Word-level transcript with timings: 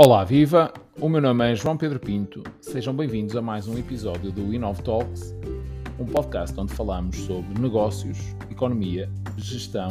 Olá, 0.00 0.22
viva! 0.22 0.72
O 1.00 1.08
meu 1.08 1.20
nome 1.20 1.50
é 1.50 1.56
João 1.56 1.76
Pedro 1.76 1.98
Pinto. 1.98 2.44
Sejam 2.60 2.94
bem-vindos 2.94 3.34
a 3.34 3.42
mais 3.42 3.66
um 3.66 3.76
episódio 3.76 4.30
do 4.30 4.54
Inov 4.54 4.80
Talks, 4.80 5.34
um 5.98 6.06
podcast 6.06 6.58
onde 6.60 6.72
falamos 6.72 7.16
sobre 7.16 7.60
negócios, 7.60 8.16
economia, 8.48 9.10
gestão 9.36 9.88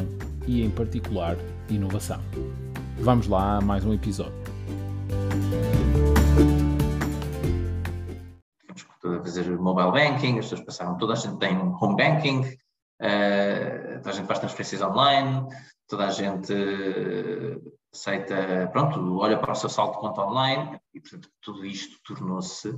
e, 0.48 0.64
em 0.64 0.70
particular, 0.70 1.36
inovação. 1.70 2.21
Vamos 3.00 3.28
lá 3.28 3.57
a 3.57 3.62
mais 3.62 3.84
um 3.84 3.93
episódio. 3.93 4.32
Vamos 9.04 9.24
fazer 9.24 9.60
mobile 9.60 9.92
banking, 9.92 10.39
as 10.39 10.46
pessoas 10.46 10.62
passaram, 10.62 10.98
toda 10.98 11.12
a 11.12 11.16
gente 11.18 11.38
tem 11.38 11.58
home 11.58 11.98
banking, 11.98 12.39
uh, 13.02 13.98
toda 13.98 14.10
a 14.10 14.14
gente 14.14 14.26
faz 14.26 14.39
transferências 14.39 14.82
online, 14.82 15.46
toda 15.87 16.07
a 16.07 16.11
gente 16.11 16.54
aceita, 17.93 18.69
pronto, 18.71 19.18
olha 19.18 19.37
para 19.37 19.51
o 19.51 19.55
seu 19.55 19.69
saldo 19.69 19.93
de 19.93 20.00
conta 20.00 20.21
online 20.21 20.79
e, 20.93 21.00
portanto, 21.00 21.29
tudo 21.41 21.65
isto 21.65 21.97
tornou-se 22.04 22.77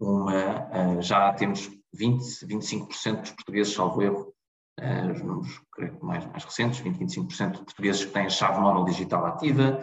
uma. 0.00 0.96
Uh, 0.96 1.02
já 1.02 1.32
temos 1.34 1.70
20, 1.92 2.22
25% 2.46 3.20
dos 3.20 3.30
portugueses, 3.30 3.74
salvo 3.74 4.02
erro, 4.02 4.34
uh, 4.80 5.12
os 5.12 5.22
números 5.22 5.62
creio, 5.72 5.98
mais, 6.02 6.26
mais 6.26 6.44
recentes, 6.44 6.80
20, 6.80 6.98
25% 6.98 7.52
de 7.52 7.64
portugueses 7.64 8.04
que 8.04 8.12
têm 8.12 8.26
a 8.26 8.30
chave 8.30 8.60
móvel 8.60 8.84
digital 8.84 9.26
ativa, 9.26 9.82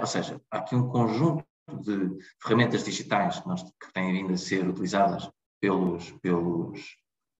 ou 0.00 0.06
seja, 0.06 0.40
há 0.50 0.58
aqui 0.58 0.74
um 0.74 0.88
conjunto 0.88 1.44
de 1.82 2.18
ferramentas 2.42 2.84
digitais 2.84 3.40
que, 3.40 3.46
nós, 3.46 3.62
que 3.62 3.92
têm 3.92 4.12
vindo 4.12 4.32
a 4.32 4.36
ser 4.36 4.66
utilizadas 4.66 5.30
pelos, 5.60 6.10
pelos, 6.22 6.96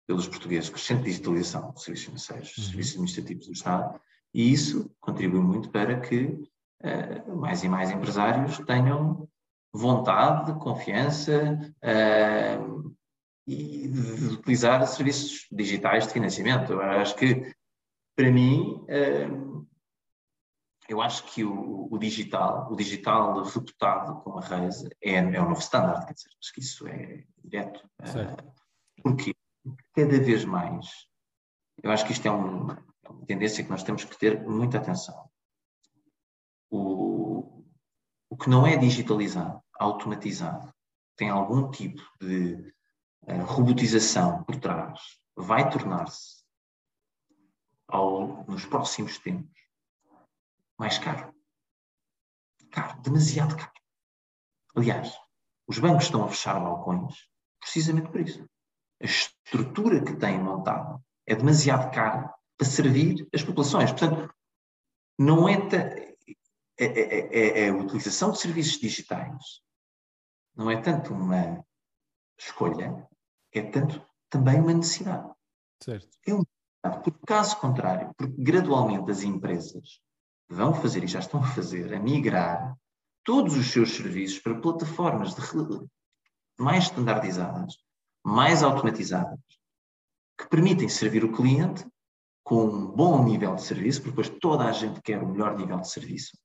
pelos 0.06 0.28
portugueses, 0.28 0.68
crescente 0.68 1.04
digitalização 1.04 1.72
de 1.72 1.82
serviços 1.82 2.06
financeiros, 2.06 2.58
uhum. 2.58 2.64
serviços 2.64 2.92
administrativos 2.92 3.46
do 3.46 3.52
Estado, 3.52 4.00
e 4.34 4.52
isso 4.52 4.90
contribui 5.00 5.40
muito 5.40 5.70
para 5.70 6.00
que 6.00 6.24
uh, 6.82 7.36
mais 7.36 7.62
e 7.62 7.68
mais 7.68 7.90
empresários 7.90 8.58
tenham 8.60 9.28
vontade, 9.72 10.54
confiança 10.58 11.58
uh, 11.82 12.94
e 13.46 13.88
de 13.88 14.26
utilizar 14.34 14.86
serviços 14.86 15.46
digitais 15.50 16.06
de 16.06 16.12
financiamento. 16.12 16.72
Eu 16.72 16.80
acho 16.82 17.16
que, 17.16 17.54
para 18.14 18.30
mim, 18.30 18.84
uh, 18.84 19.66
eu 20.88 21.00
acho 21.00 21.24
que 21.24 21.42
o, 21.42 21.88
o, 21.90 21.98
digital, 21.98 22.70
o 22.70 22.76
digital 22.76 23.42
reputado 23.42 24.20
como 24.22 24.38
a 24.38 24.42
Reis 24.42 24.84
é, 25.02 25.14
é 25.14 25.40
o 25.40 25.48
novo 25.48 25.60
standard, 25.60 26.04
quer 26.06 26.12
dizer, 26.12 26.30
acho 26.40 26.52
que 26.52 26.60
isso 26.60 26.86
é 26.86 27.24
direto. 27.42 27.88
Uh, 28.00 28.52
porque 29.02 29.34
cada 29.94 30.20
vez 30.20 30.44
mais, 30.44 31.06
eu 31.82 31.90
acho 31.90 32.04
que 32.04 32.12
isto 32.12 32.26
é 32.26 32.30
um, 32.30 32.66
uma 33.08 33.26
tendência 33.26 33.62
que 33.64 33.70
nós 33.70 33.82
temos 33.82 34.04
que 34.04 34.18
ter 34.18 34.40
muita 34.42 34.78
atenção. 34.78 35.30
O, 36.70 37.64
o 38.30 38.36
que 38.36 38.48
não 38.48 38.66
é 38.66 38.76
digitalizado, 38.76 39.62
automatizado, 39.78 40.72
tem 41.16 41.28
algum 41.28 41.70
tipo 41.70 42.02
de 42.20 42.54
uh, 43.22 43.44
robotização 43.44 44.42
por 44.44 44.56
trás, 44.56 45.00
vai 45.36 45.68
tornar-se, 45.68 46.42
nos 48.48 48.64
próximos 48.64 49.18
tempos, 49.18 49.60
mais 50.78 50.98
caro. 50.98 51.34
Caro, 52.70 53.00
demasiado 53.02 53.56
caro. 53.56 53.72
Aliás, 54.74 55.14
os 55.66 55.78
bancos 55.78 56.04
estão 56.04 56.24
a 56.24 56.28
fechar 56.28 56.58
balcões 56.58 57.28
precisamente 57.60 58.10
por 58.10 58.20
isso. 58.20 58.48
A 59.00 59.04
estrutura 59.04 60.02
que 60.02 60.16
têm 60.16 60.42
montada 60.42 61.00
é 61.26 61.34
demasiado 61.34 61.92
cara 61.94 62.34
a 62.62 62.64
servir 62.64 63.28
as 63.34 63.42
populações. 63.42 63.90
Portanto, 63.90 64.32
não 65.18 65.48
é, 65.48 65.54
é, 66.78 66.84
é, 66.86 67.64
é, 67.64 67.68
a 67.68 67.74
utilização 67.74 68.30
de 68.30 68.40
serviços 68.40 68.78
digitais 68.78 69.60
não 70.54 70.70
é 70.70 70.80
tanto 70.80 71.12
uma 71.12 71.64
escolha, 72.38 73.06
é 73.52 73.62
tanto 73.62 74.04
também 74.28 74.60
uma 74.60 74.74
necessidade. 74.74 75.30
Certo. 75.82 76.08
É 76.84 76.90
porque 76.90 77.12
caso 77.26 77.58
contrário, 77.58 78.12
porque 78.16 78.34
gradualmente 78.42 79.10
as 79.10 79.22
empresas 79.22 80.00
vão 80.48 80.74
fazer 80.74 81.04
e 81.04 81.06
já 81.06 81.20
estão 81.20 81.40
a 81.40 81.46
fazer, 81.46 81.94
a 81.94 82.00
migrar 82.00 82.76
todos 83.24 83.56
os 83.56 83.70
seus 83.70 83.94
serviços 83.94 84.38
para 84.40 84.60
plataformas 84.60 85.34
de, 85.34 85.42
mais 86.58 86.84
standardizadas, 86.84 87.76
mais 88.24 88.62
automatizadas, 88.62 89.38
que 90.38 90.48
permitem 90.48 90.88
servir 90.88 91.24
o 91.24 91.32
cliente 91.32 91.86
com 92.42 92.64
um 92.64 92.86
bom 92.86 93.24
nível 93.24 93.54
de 93.54 93.62
serviço, 93.62 94.00
porque 94.00 94.10
depois 94.10 94.40
toda 94.40 94.64
a 94.64 94.72
gente 94.72 95.00
quer 95.02 95.22
o 95.22 95.28
melhor 95.28 95.56
nível 95.56 95.78
de 95.80 95.88
serviço, 95.88 96.36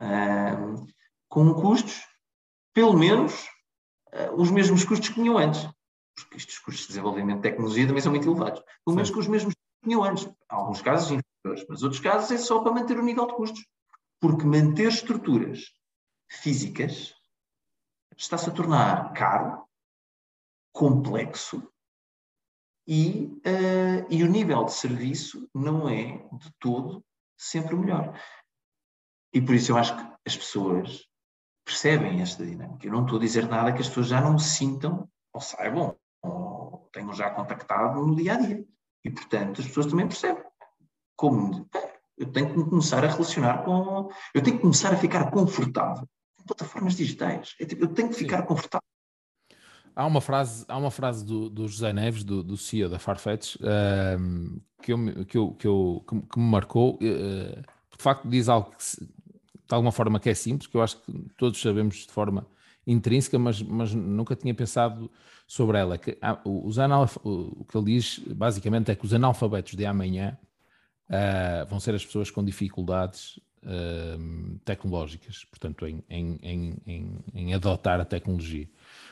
um, 0.00 0.86
com 1.28 1.54
custos, 1.54 2.06
pelo 2.72 2.94
menos, 2.94 3.46
uh, 4.14 4.34
os 4.36 4.50
mesmos 4.50 4.84
custos 4.84 5.08
que 5.08 5.14
tinham 5.14 5.36
antes. 5.36 5.68
Porque 6.14 6.36
estes 6.36 6.58
custos 6.58 6.82
de 6.82 6.88
desenvolvimento 6.88 7.36
de 7.36 7.42
tecnologia 7.42 7.86
também 7.86 8.02
são 8.02 8.12
muito 8.12 8.28
elevados. 8.28 8.62
Pelo 8.84 8.96
menos 8.96 9.10
com 9.10 9.20
os 9.20 9.28
mesmos 9.28 9.54
que 9.54 9.88
tinham 9.88 10.02
antes. 10.02 10.24
Em 10.24 10.34
alguns 10.48 10.82
casos 10.82 11.10
inferiores, 11.10 11.66
mas 11.68 11.82
outros 11.82 12.00
casos 12.00 12.30
é 12.30 12.38
só 12.38 12.60
para 12.60 12.72
manter 12.72 12.98
o 12.98 13.02
nível 13.02 13.26
de 13.26 13.34
custos. 13.34 13.64
Porque 14.20 14.44
manter 14.44 14.88
estruturas 14.88 15.72
físicas 16.28 17.14
está-se 18.16 18.50
a 18.50 18.52
tornar 18.52 19.12
caro, 19.14 19.64
complexo 20.72 21.70
e, 22.90 23.40
uh, 23.46 24.04
e 24.10 24.24
o 24.24 24.26
nível 24.26 24.64
de 24.64 24.72
serviço 24.72 25.48
não 25.54 25.88
é 25.88 26.26
de 26.32 26.52
todo 26.58 27.04
sempre 27.38 27.76
o 27.76 27.78
melhor. 27.78 28.20
E 29.32 29.40
por 29.40 29.54
isso 29.54 29.70
eu 29.70 29.78
acho 29.78 29.96
que 29.96 30.12
as 30.26 30.36
pessoas 30.36 31.06
percebem 31.64 32.20
esta 32.20 32.44
dinâmica. 32.44 32.84
Eu 32.84 32.90
não 32.90 33.04
estou 33.04 33.18
a 33.18 33.20
dizer 33.20 33.46
nada 33.46 33.72
que 33.72 33.80
as 33.80 33.86
pessoas 33.86 34.08
já 34.08 34.20
não 34.20 34.36
sintam, 34.40 35.08
ou 35.32 35.40
saibam, 35.40 35.96
ou 36.20 36.90
tenham 36.92 37.12
já 37.14 37.30
contactado 37.30 38.04
no 38.04 38.16
dia 38.16 38.34
a 38.34 38.38
dia. 38.38 38.66
E 39.04 39.10
portanto 39.10 39.60
as 39.60 39.68
pessoas 39.68 39.86
também 39.86 40.08
percebem. 40.08 40.42
Como 41.14 41.70
eu 42.18 42.32
tenho 42.32 42.52
que 42.52 42.70
começar 42.70 43.04
a 43.04 43.08
relacionar 43.08 43.62
com. 43.62 44.10
Eu 44.34 44.42
tenho 44.42 44.56
que 44.56 44.62
começar 44.62 44.92
a 44.92 44.96
ficar 44.96 45.30
confortável 45.30 46.08
com 46.36 46.44
plataformas 46.44 46.96
digitais. 46.96 47.54
Eu 47.60 47.94
tenho 47.94 48.08
que 48.08 48.16
ficar 48.16 48.42
confortável 48.42 48.89
Há 50.00 50.06
uma 50.06 50.22
frase, 50.22 50.64
há 50.66 50.78
uma 50.78 50.90
frase 50.90 51.22
do, 51.22 51.50
do 51.50 51.68
José 51.68 51.92
Neves, 51.92 52.24
do, 52.24 52.42
do 52.42 52.56
CEO 52.56 52.88
da 52.88 52.98
Farfetch, 52.98 53.56
uh, 53.56 54.60
que, 54.82 54.94
eu, 54.94 55.26
que, 55.26 55.36
eu, 55.36 55.50
que, 55.52 55.66
eu, 55.66 56.04
que, 56.08 56.38
me 56.38 56.50
marcou. 56.50 56.94
Uh, 56.94 57.60
de 57.60 58.02
facto, 58.02 58.26
diz 58.26 58.48
algo 58.48 58.70
que, 58.70 59.04
de 59.04 59.74
alguma 59.74 59.92
forma, 59.92 60.18
que 60.18 60.30
é 60.30 60.34
simples, 60.34 60.66
que 60.66 60.74
eu 60.74 60.80
acho 60.80 60.96
que 61.02 61.12
todos 61.36 61.60
sabemos 61.60 62.06
de 62.06 62.12
forma 62.12 62.46
intrínseca, 62.86 63.38
mas, 63.38 63.60
mas 63.60 63.92
nunca 63.92 64.34
tinha 64.34 64.54
pensado 64.54 65.10
sobre 65.46 65.76
ela. 65.76 65.98
Que, 65.98 66.16
os 66.46 66.78
analf... 66.78 67.18
O 67.22 67.62
que 67.66 67.76
ele 67.76 67.92
diz, 67.92 68.20
basicamente, 68.20 68.90
é 68.90 68.94
que 68.94 69.04
os 69.04 69.12
analfabetos 69.12 69.74
de 69.74 69.84
amanhã 69.84 70.38
uh, 71.10 71.68
vão 71.68 71.78
ser 71.78 71.94
as 71.94 72.06
pessoas 72.06 72.30
com 72.30 72.42
dificuldades 72.42 73.38
tecnológicas, 74.64 75.44
portanto, 75.44 75.86
em, 75.86 76.02
em, 76.08 76.78
em, 76.86 77.18
em 77.34 77.52
adotar 77.52 78.00
a 78.00 78.06
tecnologia. 78.06 78.66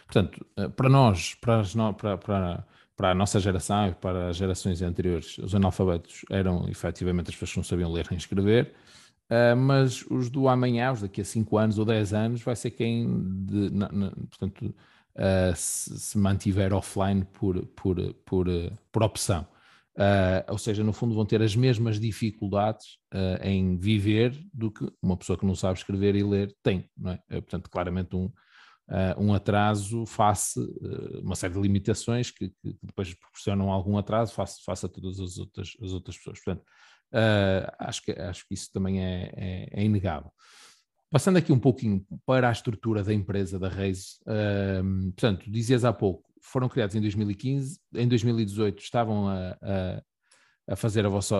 Portanto, 0.08 0.44
eh, 0.56 0.68
para 0.68 0.88
nós, 0.88 1.34
para, 1.34 1.60
as 1.60 1.74
no, 1.74 1.92
para, 1.92 2.16
para, 2.16 2.66
para, 2.96 3.10
a 3.10 3.14
nossa 3.14 3.38
geração 3.38 3.88
e 3.88 3.94
para 3.94 4.28
as 4.30 4.36
gerações 4.36 4.80
anteriores, 4.80 5.36
os 5.36 5.54
analfabetos 5.54 6.24
eram 6.30 6.66
efetivamente 6.68 7.28
as 7.28 7.34
pessoas 7.34 7.50
que 7.52 7.56
não 7.58 7.64
sabiam 7.64 7.92
ler 7.92 8.06
nem 8.10 8.16
escrever, 8.16 8.74
uh, 9.30 9.54
mas 9.54 10.02
os 10.10 10.30
do 10.30 10.48
amanhã, 10.48 10.92
os 10.92 11.02
daqui 11.02 11.20
a 11.20 11.24
5 11.24 11.58
anos 11.58 11.78
ou 11.78 11.84
10 11.84 12.14
anos, 12.14 12.42
vai 12.42 12.56
ser 12.56 12.70
quem, 12.70 13.06
de, 13.44 13.70
na, 13.70 13.92
na, 13.92 14.10
portanto, 14.10 14.74
uh, 15.14 15.54
se, 15.54 15.98
se, 16.00 16.16
mantiver 16.16 16.72
offline 16.72 17.22
por, 17.26 17.66
por, 17.66 18.14
por, 18.24 18.46
por 18.90 19.02
opção. 19.02 19.46
Ou 20.48 20.56
seja, 20.56 20.84
no 20.84 20.92
fundo 20.92 21.12
vão 21.12 21.26
ter 21.26 21.42
as 21.42 21.56
mesmas 21.56 21.98
dificuldades 21.98 22.98
em 23.42 23.76
viver 23.76 24.32
do 24.54 24.70
que 24.70 24.88
uma 25.02 25.16
pessoa 25.16 25.36
que 25.36 25.44
não 25.44 25.56
sabe 25.56 25.76
escrever 25.76 26.14
e 26.14 26.22
ler 26.22 26.54
tem, 26.62 26.88
é 27.28 27.40
portanto, 27.40 27.68
claramente 27.68 28.14
um, 28.14 28.30
uh, 28.88 29.22
um 29.22 29.34
atraso 29.34 30.04
face 30.06 30.58
uh, 30.58 31.20
uma 31.22 31.36
série 31.36 31.54
de 31.54 31.60
limitações 31.60 32.30
que, 32.30 32.48
que, 32.48 32.76
depois 32.82 33.14
proporcionam 33.14 33.70
algum 33.70 33.96
atraso 33.96 34.32
face, 34.32 34.62
face 34.64 34.86
a 34.86 34.88
todas 34.88 35.20
as 35.20 35.38
outras, 35.38 35.76
as 35.82 35.92
outras 35.92 36.16
pessoas. 36.16 36.40
Portanto, 36.40 36.64
uh, 37.14 37.72
acho, 37.78 38.02
que, 38.02 38.12
acho 38.12 38.46
que 38.46 38.54
isso 38.54 38.70
também 38.72 39.04
é, 39.04 39.32
é, 39.34 39.68
é, 39.72 39.84
inegável. 39.84 40.32
Passando 41.10 41.36
aqui 41.38 41.52
um 41.52 41.58
pouquinho 41.58 42.04
para 42.26 42.48
a 42.48 42.52
estrutura 42.52 43.02
da 43.02 43.14
empresa 43.14 43.58
da 43.58 43.68
Reis, 43.68 44.18
portanto, 45.14 45.50
dizias 45.50 45.82
há 45.82 45.90
pouco, 45.90 46.28
foram 46.42 46.68
criados 46.68 46.94
em 46.94 47.00
2015, 47.00 47.80
em 47.94 48.06
2018 48.06 48.82
estavam 48.82 49.26
a, 49.26 49.56
a 49.62 50.02
a 50.68 50.76
fazer 50.76 51.06
a 51.06 51.08
vossa 51.08 51.34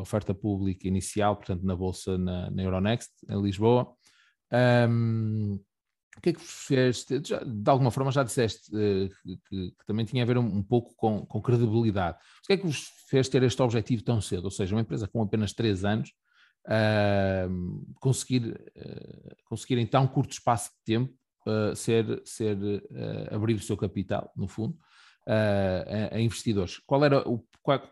oferta 0.00 0.32
pública 0.32 0.86
inicial, 0.86 1.34
portanto, 1.34 1.64
na 1.64 1.74
Bolsa 1.74 2.16
na, 2.16 2.48
na 2.48 2.62
Euronext, 2.62 3.10
em 3.28 3.42
Lisboa. 3.42 3.92
Um, 4.88 5.60
o 6.18 6.20
que 6.20 6.30
é 6.30 6.32
que 6.32 6.40
fez? 6.40 7.04
De 7.04 7.70
alguma 7.70 7.90
forma 7.90 8.10
já 8.10 8.24
disseste 8.24 8.70
uh, 8.74 9.08
que, 9.48 9.70
que, 9.70 9.86
também 9.86 10.04
tinha 10.04 10.24
a 10.24 10.26
ver 10.26 10.36
um, 10.36 10.44
um 10.44 10.62
pouco 10.62 10.94
com, 10.96 11.24
com, 11.24 11.40
credibilidade. 11.40 12.18
O 12.42 12.46
que 12.46 12.52
é 12.54 12.56
que 12.56 12.66
vos 12.66 12.90
fez 13.08 13.28
ter 13.28 13.42
este 13.44 13.62
objetivo 13.62 14.02
tão 14.02 14.20
cedo? 14.20 14.44
Ou 14.44 14.50
seja, 14.50 14.74
uma 14.74 14.80
empresa 14.80 15.06
com 15.06 15.22
apenas 15.22 15.52
3 15.52 15.84
anos, 15.84 16.10
uh, 16.66 17.94
conseguir, 18.00 18.60
uh, 18.76 19.36
conseguir 19.44 19.78
em 19.78 19.86
tão 19.86 20.06
curto 20.08 20.32
espaço 20.32 20.70
de 20.70 20.84
tempo 20.84 21.14
uh, 21.46 21.74
ser, 21.76 22.20
ser 22.24 22.58
abrir 23.30 23.54
o 23.54 23.62
seu 23.62 23.76
capital, 23.76 24.32
no 24.36 24.48
fundo, 24.48 24.76
a, 25.26 26.16
a, 26.16 26.20
investidores. 26.20 26.78
Qual 26.78 27.04
era 27.04 27.26
o, 27.28 27.44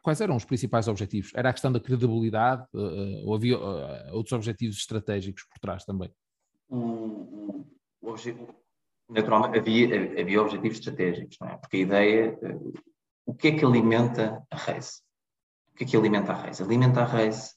quais 0.02 0.20
eram 0.20 0.34
os 0.34 0.44
principais 0.44 0.88
objetivos? 0.88 1.30
Era 1.34 1.50
a 1.50 1.52
questão 1.52 1.70
da 1.70 1.78
credibilidade 1.78 2.66
ou 3.24 3.34
havia 3.34 3.58
outros 4.10 4.32
objetivos 4.32 4.78
estratégicos 4.78 5.44
por 5.44 5.58
trás 5.60 5.84
também? 5.84 6.10
O 6.68 6.76
objetivo, 6.76 7.66
naturalmente 9.08 9.58
havia, 9.58 10.20
havia 10.20 10.42
objetivos 10.42 10.78
estratégicos, 10.78 11.36
não 11.40 11.48
é? 11.48 11.56
Porque 11.56 11.76
a 11.78 11.80
ideia, 11.80 12.38
o 13.24 13.34
que 13.34 13.48
é 13.48 13.58
que 13.58 13.64
alimenta 13.64 14.44
a 14.50 14.56
Reis? 14.56 15.02
O 15.72 15.74
que 15.76 15.84
é 15.84 15.86
que 15.86 15.96
alimenta 15.96 16.32
a 16.32 16.42
Reis? 16.42 16.60
Alimenta 16.60 17.02
a 17.02 17.04
Reis 17.04 17.56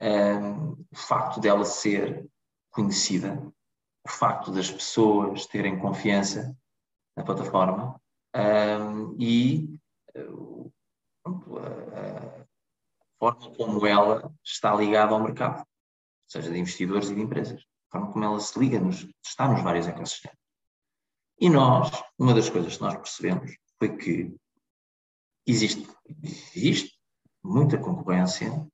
um, 0.00 0.72
o 0.72 0.96
facto 0.96 1.40
dela 1.40 1.64
ser 1.64 2.28
conhecida, 2.70 3.40
o 4.04 4.10
facto 4.10 4.50
das 4.50 4.70
pessoas 4.70 5.46
terem 5.46 5.78
confiança 5.78 6.56
na 7.16 7.22
plataforma 7.22 8.00
um, 8.34 9.16
e 9.20 9.78
uh, 10.16 10.72
a 11.24 12.46
forma 13.18 13.56
como 13.56 13.86
ela 13.86 14.32
está 14.42 14.74
ligada 14.74 15.12
ao 15.12 15.22
mercado, 15.22 15.64
seja 16.26 16.50
de 16.50 16.58
investidores 16.58 17.10
e 17.10 17.14
de 17.14 17.20
empresas, 17.20 17.64
forma 17.92 18.10
como 18.10 18.24
ela 18.24 18.40
se 18.40 18.58
liga, 18.58 18.80
nos, 18.80 19.06
está 19.22 19.46
nos 19.46 19.62
vários 19.62 19.86
ecossistemas. 19.86 20.36
E 21.38 21.50
nós, 21.50 21.90
uma 22.18 22.34
das 22.34 22.48
coisas 22.48 22.76
que 22.76 22.82
nós 22.82 22.94
percebemos 22.94 23.56
foi 23.78 23.96
que 23.96 24.34
existe, 25.46 25.86
existe 26.56 26.98
muita 27.42 27.78
concorrência 27.78 28.66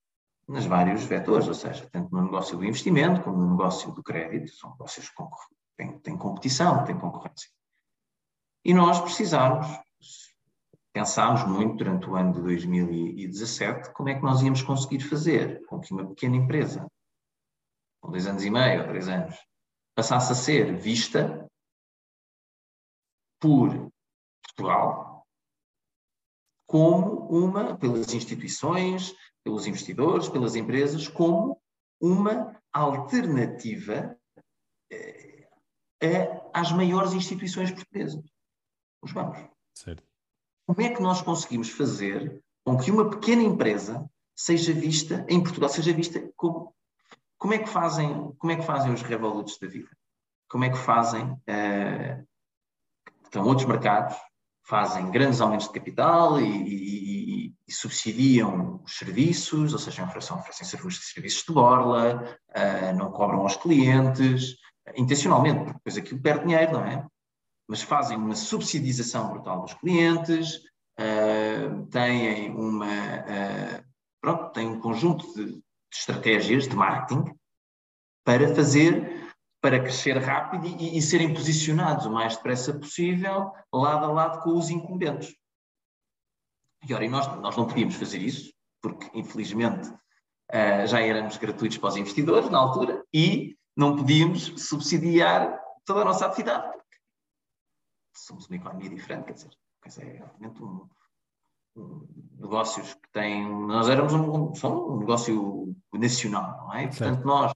nos 0.46 0.64
vários 0.64 1.04
vetores, 1.04 1.48
ou 1.48 1.54
seja, 1.54 1.88
tanto 1.90 2.14
no 2.14 2.22
negócio 2.22 2.56
do 2.56 2.64
investimento 2.64 3.22
como 3.22 3.36
no 3.36 3.50
negócio 3.50 3.92
do 3.92 4.02
crédito, 4.02 4.50
são 4.52 4.70
negócios 4.70 5.08
que 5.08 5.22
têm, 5.76 5.98
têm 5.98 6.16
competição, 6.16 6.84
têm 6.84 6.98
concorrência. 6.98 7.50
E 8.64 8.72
nós 8.72 9.00
precisamos, 9.00 9.66
pensámos 10.92 11.44
muito 11.44 11.76
durante 11.76 12.08
o 12.08 12.16
ano 12.16 12.32
de 12.32 12.42
2017 12.42 13.92
como 13.92 14.08
é 14.08 14.14
que 14.14 14.22
nós 14.22 14.42
íamos 14.42 14.62
conseguir 14.62 15.00
fazer 15.00 15.64
com 15.66 15.80
que 15.80 15.92
uma 15.92 16.06
pequena 16.06 16.36
empresa, 16.36 16.86
com 18.00 18.10
dois 18.10 18.26
anos 18.26 18.44
e 18.44 18.50
meio 18.50 18.82
ou 18.82 18.88
três 18.88 19.08
anos, 19.08 19.36
passasse 19.94 20.32
a 20.32 20.34
ser 20.34 20.76
vista 20.76 21.48
por 23.40 23.90
Portugal 24.42 25.26
como 26.66 27.26
uma, 27.30 27.78
pelas 27.78 28.12
instituições, 28.12 29.14
pelos 29.42 29.66
investidores, 29.66 30.28
pelas 30.28 30.54
empresas, 30.54 31.08
como 31.08 31.58
uma 32.00 32.60
alternativa 32.72 34.16
eh, 34.92 35.48
às 36.52 36.70
maiores 36.72 37.14
instituições 37.14 37.72
portuguesas, 37.72 38.22
os 39.02 39.12
bancos. 39.12 39.40
Certo. 39.74 40.02
Como 40.66 40.82
é 40.82 40.94
que 40.94 41.00
nós 41.00 41.22
conseguimos 41.22 41.70
fazer 41.70 42.42
com 42.64 42.76
que 42.76 42.90
uma 42.90 43.08
pequena 43.08 43.42
empresa 43.42 44.08
seja 44.36 44.72
vista 44.72 45.24
em 45.28 45.42
Portugal, 45.42 45.70
seja 45.70 45.92
vista 45.92 46.30
como 46.36 46.74
como 47.38 47.54
é 47.54 47.58
que 47.58 47.68
fazem 47.68 48.32
como 48.38 48.52
é 48.52 48.56
que 48.56 48.62
fazem 48.62 48.92
os 48.92 49.02
revolutos 49.02 49.58
da 49.58 49.68
vida? 49.68 49.90
Como 50.48 50.64
é 50.64 50.70
que 50.70 50.78
fazem 50.78 51.24
uh, 51.24 52.26
estão 53.24 53.44
outros 53.44 53.66
mercados 53.66 54.16
fazem 54.68 55.10
grandes 55.10 55.40
aumentos 55.40 55.66
de 55.66 55.72
capital 55.72 56.38
e, 56.38 56.44
e, 56.44 57.54
e 57.66 57.72
subsidiam 57.72 58.82
os 58.84 58.98
serviços, 58.98 59.72
ou 59.72 59.78
seja, 59.78 60.04
oferecem, 60.04 60.36
oferecem 60.36 60.66
serviços, 60.66 61.42
de 61.42 61.54
borla, 61.54 62.38
uh, 62.50 62.96
não 62.96 63.10
cobram 63.10 63.40
aos 63.40 63.56
clientes, 63.56 64.52
uh, 64.52 64.92
intencionalmente, 64.94 65.60
porque 65.60 65.72
depois 65.78 65.96
aquilo 65.96 66.20
perde 66.20 66.44
dinheiro, 66.44 66.72
não 66.72 66.84
é? 66.84 67.06
Mas 67.66 67.80
fazem 67.80 68.18
uma 68.18 68.34
subsidização 68.34 69.30
brutal 69.30 69.62
dos 69.62 69.72
clientes, 69.72 70.56
uh, 71.00 71.86
têm 71.86 72.50
uma. 72.50 72.86
pronto, 74.20 74.52
têm 74.52 74.66
um 74.66 74.80
conjunto 74.80 75.32
de 75.34 75.62
estratégias 75.92 76.68
de 76.68 76.76
marketing 76.76 77.24
para 78.24 78.54
fazer 78.54 79.28
para 79.60 79.80
crescer 79.80 80.16
rápido 80.18 80.66
e, 80.66 80.96
e, 80.96 81.02
serem 81.02 81.34
posicionados 81.34 82.06
o 82.06 82.12
mais 82.12 82.36
depressa 82.36 82.72
possível, 82.78 83.52
lado 83.72 84.04
a 84.04 84.12
lado 84.12 84.40
com 84.42 84.56
os 84.56 84.70
incumbentes. 84.70 85.34
E 86.88 86.94
ora, 86.94 87.04
e 87.04 87.08
nós, 87.08 87.26
nós 87.40 87.56
não 87.56 87.66
podíamos 87.66 87.96
fazer 87.96 88.22
isso, 88.22 88.52
porque 88.80 89.10
infelizmente 89.18 89.88
uh, 89.88 90.86
já 90.86 91.00
éramos 91.00 91.36
gratuitos 91.38 91.76
para 91.76 91.88
os 91.88 91.96
investidores 91.96 92.48
na 92.50 92.58
altura 92.58 93.04
e 93.12 93.58
não 93.76 93.96
podíamos 93.96 94.44
subsidiar 94.68 95.60
toda 95.84 96.02
a 96.02 96.04
nossa 96.04 96.26
atividade, 96.26 96.78
somos 98.14 98.46
uma 98.46 98.56
economia 98.56 98.90
diferente, 98.90 99.26
quer 99.26 99.32
dizer, 99.32 99.50
quer 99.82 99.88
dizer 99.88 100.16
é 100.16 100.46
um, 100.46 100.64
um, 100.64 100.88
negócios 102.38 102.94
que 102.94 103.08
têm. 103.12 103.48
Nós 103.66 103.88
éramos 103.88 104.12
um, 104.12 104.52
um, 104.52 104.94
um 104.94 104.98
negócio 104.98 105.74
nacional, 105.92 106.66
não 106.66 106.74
é? 106.74 106.84
E, 106.84 106.88
portanto, 106.88 107.24
nós 107.24 107.52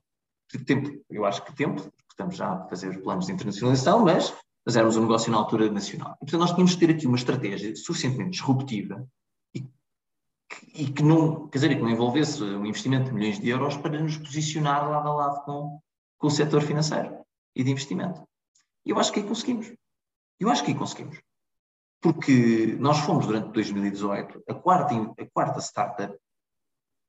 tempo, 0.59 1.03
eu 1.09 1.25
acho 1.25 1.43
que 1.43 1.55
tempo, 1.55 1.81
porque 1.81 2.11
estamos 2.11 2.35
já 2.35 2.53
a 2.53 2.67
fazer 2.67 3.01
planos 3.01 3.25
de 3.25 3.31
internacionalização, 3.31 4.03
mas, 4.03 4.35
mas 4.65 4.75
éramos 4.75 4.97
um 4.97 5.01
negócio 5.01 5.31
na 5.31 5.37
altura 5.37 5.71
nacional. 5.71 6.15
E, 6.15 6.19
portanto, 6.19 6.41
nós 6.41 6.51
tínhamos 6.51 6.75
que 6.75 6.85
ter 6.85 6.93
aqui 6.93 7.07
uma 7.07 7.17
estratégia 7.17 7.75
suficientemente 7.75 8.31
disruptiva 8.31 9.07
e 9.53 9.61
que, 9.61 10.81
e 10.83 10.91
que 10.91 11.03
não, 11.03 11.47
quer 11.47 11.57
dizer, 11.57 11.75
que 11.75 11.81
não 11.81 11.89
envolvesse 11.89 12.43
um 12.43 12.65
investimento 12.65 13.05
de 13.05 13.13
milhões 13.13 13.39
de 13.39 13.49
euros 13.49 13.77
para 13.77 13.99
nos 13.99 14.17
posicionar 14.17 14.89
lado 14.89 15.07
a 15.07 15.13
lado 15.13 15.45
com, 15.45 15.79
com 16.17 16.27
o 16.27 16.31
setor 16.31 16.61
financeiro 16.61 17.17
e 17.55 17.63
de 17.63 17.71
investimento. 17.71 18.21
E 18.85 18.89
eu 18.89 18.99
acho 18.99 19.11
que 19.11 19.19
aí 19.19 19.27
conseguimos. 19.27 19.71
Eu 20.39 20.49
acho 20.49 20.63
que 20.63 20.71
aí 20.71 20.77
conseguimos. 20.77 21.19
Porque 22.03 22.75
nós 22.79 22.99
fomos, 22.99 23.25
durante 23.25 23.53
2018, 23.53 24.43
a 24.49 24.53
quarta, 24.53 24.93
a 24.93 25.25
quarta 25.33 25.61
startup 25.61 26.19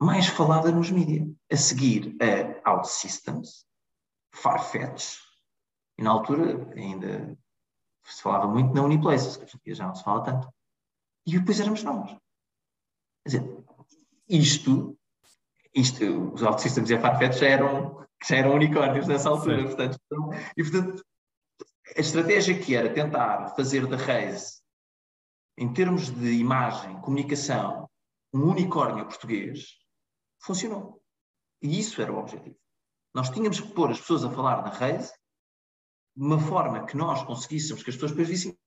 mais 0.01 0.29
falada 0.29 0.71
nos 0.71 0.89
mídias. 0.89 1.29
A 1.51 1.57
seguir 1.57 2.17
a 2.65 2.71
OutSystems, 2.71 3.67
Farfetch, 4.33 5.17
e 5.99 6.03
na 6.03 6.11
altura 6.11 6.73
ainda 6.77 7.37
se 8.05 8.23
falava 8.23 8.47
muito 8.47 8.73
na 8.73 8.83
Uniplaces, 8.83 9.37
que 9.37 9.43
hoje 9.43 9.57
em 9.57 9.61
dia 9.65 9.75
já 9.75 9.87
não 9.89 9.97
se 9.97 10.05
fala 10.05 10.23
tanto. 10.23 10.49
E 11.27 11.39
depois 11.39 11.59
éramos 11.59 11.83
nós. 11.83 12.11
Quer 13.25 13.39
dizer, 13.39 13.65
isto, 14.29 14.97
isto 15.75 16.33
os 16.35 16.43
OutSystems 16.43 16.91
e 16.91 16.95
a 16.95 17.01
Farfetch 17.01 17.39
já 17.39 17.49
eram, 17.49 18.07
já 18.25 18.37
eram 18.37 18.55
unicórnios 18.55 19.09
nessa 19.09 19.29
altura. 19.29 19.65
Portanto, 19.65 19.99
e 20.57 20.63
portanto, 20.63 21.05
a 21.97 22.01
estratégia 22.01 22.57
que 22.57 22.77
era 22.77 22.95
tentar 22.95 23.57
fazer 23.57 23.89
da 23.89 23.97
Reis, 23.97 24.63
em 25.57 25.73
termos 25.73 26.11
de 26.11 26.33
imagem, 26.33 27.01
comunicação, 27.01 27.89
um 28.33 28.51
unicórnio 28.51 29.07
português, 29.07 29.79
funcionou. 30.41 31.01
E 31.63 31.79
isso 31.79 32.03
era 32.03 32.13
o 32.13 32.19
objetivo. 32.19 32.57
Nós 33.15 33.31
tínhamos 33.31 33.61
que 33.61 33.73
pôr 33.73 33.91
as 33.91 34.01
pessoas 34.01 34.25
a 34.25 34.31
falar 34.31 34.63
na 34.63 34.71
rede 34.71 35.07
de 36.17 36.25
uma 36.25 36.39
forma 36.39 36.85
que 36.85 36.97
nós 36.97 37.23
conseguíssemos 37.23 37.83
que 37.83 37.91
as 37.91 37.97
pessoas 37.97 38.13
depois 38.13 38.29
vissem, 38.29 38.59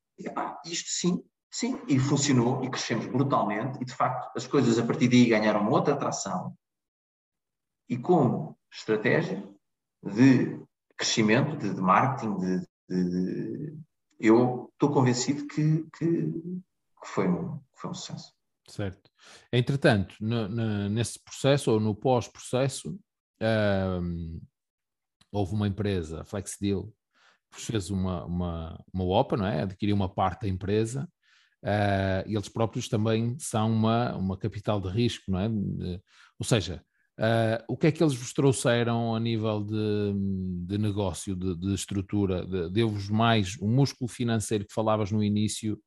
isto 0.66 0.90
sim, 0.90 1.24
sim, 1.52 1.80
e 1.88 2.00
funcionou 2.00 2.64
e 2.64 2.70
crescemos 2.70 3.06
brutalmente 3.08 3.82
e 3.82 3.86
de 3.86 3.94
facto 3.94 4.36
as 4.36 4.48
coisas 4.48 4.80
a 4.80 4.86
partir 4.86 5.08
daí 5.08 5.26
ganharam 5.28 5.70
outra 5.70 5.94
atração 5.94 6.58
e 7.90 7.98
com 7.98 8.56
estratégia 8.72 9.44
de 10.04 10.60
crescimento, 10.98 11.58
de, 11.58 11.74
de 11.74 11.82
marketing, 11.82 12.38
de, 12.38 12.68
de, 12.90 13.78
eu 14.20 14.70
estou 14.74 14.92
convencido 14.92 15.48
que, 15.48 15.86
que, 15.98 16.34
que, 17.08 17.14
foi 17.14 17.28
um, 17.28 17.60
foi 17.76 17.90
um 17.90 17.94
sucesso. 17.94 18.34
Certo. 18.70 19.10
Entretanto, 19.52 20.16
no, 20.20 20.48
no, 20.48 20.90
nesse 20.90 21.24
processo 21.24 21.72
ou 21.72 21.80
no 21.80 21.96
pós-processo, 21.96 23.00
um, 24.02 24.42
houve 25.32 25.54
uma 25.54 25.68
empresa, 25.68 26.26
FlexDeal, 26.26 26.92
que 27.54 27.62
fez 27.62 27.90
uma, 27.90 28.26
uma, 28.26 28.86
uma 28.94 29.04
OPA, 29.06 29.38
não 29.38 29.46
é? 29.46 29.62
adquiriu 29.62 29.96
uma 29.96 30.10
parte 30.10 30.42
da 30.42 30.48
empresa, 30.48 31.10
uh, 31.64 32.28
e 32.28 32.36
eles 32.36 32.50
próprios 32.50 32.90
também 32.90 33.38
são 33.40 33.72
uma, 33.72 34.16
uma 34.16 34.38
capital 34.38 34.82
de 34.82 34.90
risco, 34.90 35.32
não 35.32 35.40
é? 35.40 35.48
De, 35.48 36.02
ou 36.38 36.46
seja, 36.46 36.84
uh, 37.20 37.64
o 37.70 37.78
que 37.78 37.88
é 37.88 37.92
que 37.92 38.04
eles 38.04 38.16
vos 38.16 38.34
trouxeram 38.34 39.16
a 39.16 39.20
nível 39.20 39.64
de, 39.64 40.14
de 40.66 40.78
negócio, 40.78 41.36
de, 41.36 41.56
de 41.56 41.74
estrutura? 41.74 42.46
De, 42.46 42.70
Deu-vos 42.70 43.10
mais 43.10 43.56
o 43.60 43.68
músculo 43.68 44.10
financeiro 44.10 44.66
que 44.66 44.74
falavas 44.74 45.12
no 45.12 45.24
início, 45.24 45.82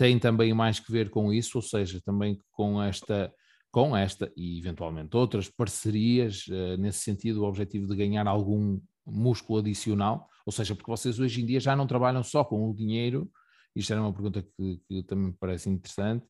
tem 0.00 0.18
também 0.18 0.54
mais 0.54 0.80
que 0.80 0.90
ver 0.90 1.10
com 1.10 1.30
isso, 1.30 1.58
ou 1.58 1.62
seja, 1.62 2.00
também 2.00 2.38
com 2.52 2.82
esta, 2.82 3.30
com 3.70 3.94
esta 3.94 4.32
e 4.34 4.58
eventualmente 4.58 5.14
outras 5.14 5.46
parcerias, 5.46 6.46
uh, 6.46 6.78
nesse 6.78 7.00
sentido, 7.00 7.42
o 7.42 7.44
objetivo 7.46 7.86
de 7.86 7.94
ganhar 7.94 8.26
algum 8.26 8.80
músculo 9.04 9.58
adicional, 9.58 10.26
ou 10.46 10.52
seja, 10.52 10.74
porque 10.74 10.90
vocês 10.90 11.20
hoje 11.20 11.42
em 11.42 11.44
dia 11.44 11.60
já 11.60 11.76
não 11.76 11.86
trabalham 11.86 12.22
só 12.22 12.42
com 12.42 12.70
o 12.70 12.74
dinheiro, 12.74 13.30
isto 13.76 13.92
era 13.92 14.00
uma 14.00 14.10
pergunta 14.10 14.42
que, 14.42 14.80
que 14.88 15.02
também 15.02 15.26
me 15.26 15.36
parece 15.38 15.68
interessante, 15.68 16.24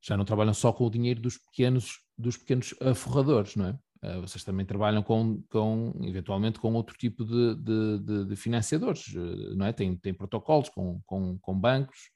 já 0.00 0.16
não 0.16 0.24
trabalham 0.24 0.52
só 0.52 0.72
com 0.72 0.84
o 0.84 0.90
dinheiro 0.90 1.20
dos 1.20 1.38
pequenos, 1.38 2.00
dos 2.18 2.36
pequenos 2.36 2.74
forradores, 2.96 3.54
não 3.54 3.66
é? 3.66 3.78
uh, 4.02 4.20
vocês 4.20 4.42
também 4.42 4.66
trabalham 4.66 5.04
com, 5.04 5.40
com 5.48 5.92
eventualmente 6.02 6.58
com 6.58 6.72
outro 6.74 6.96
tipo 6.96 7.24
de, 7.24 7.54
de, 7.54 7.98
de, 8.00 8.24
de 8.26 8.36
financiadores, 8.36 9.06
uh, 9.14 9.54
não 9.54 9.66
é? 9.66 9.72
Tem, 9.72 9.96
tem 9.96 10.12
protocolos 10.12 10.68
com, 10.68 11.00
com, 11.06 11.38
com 11.38 11.56
bancos, 11.56 12.10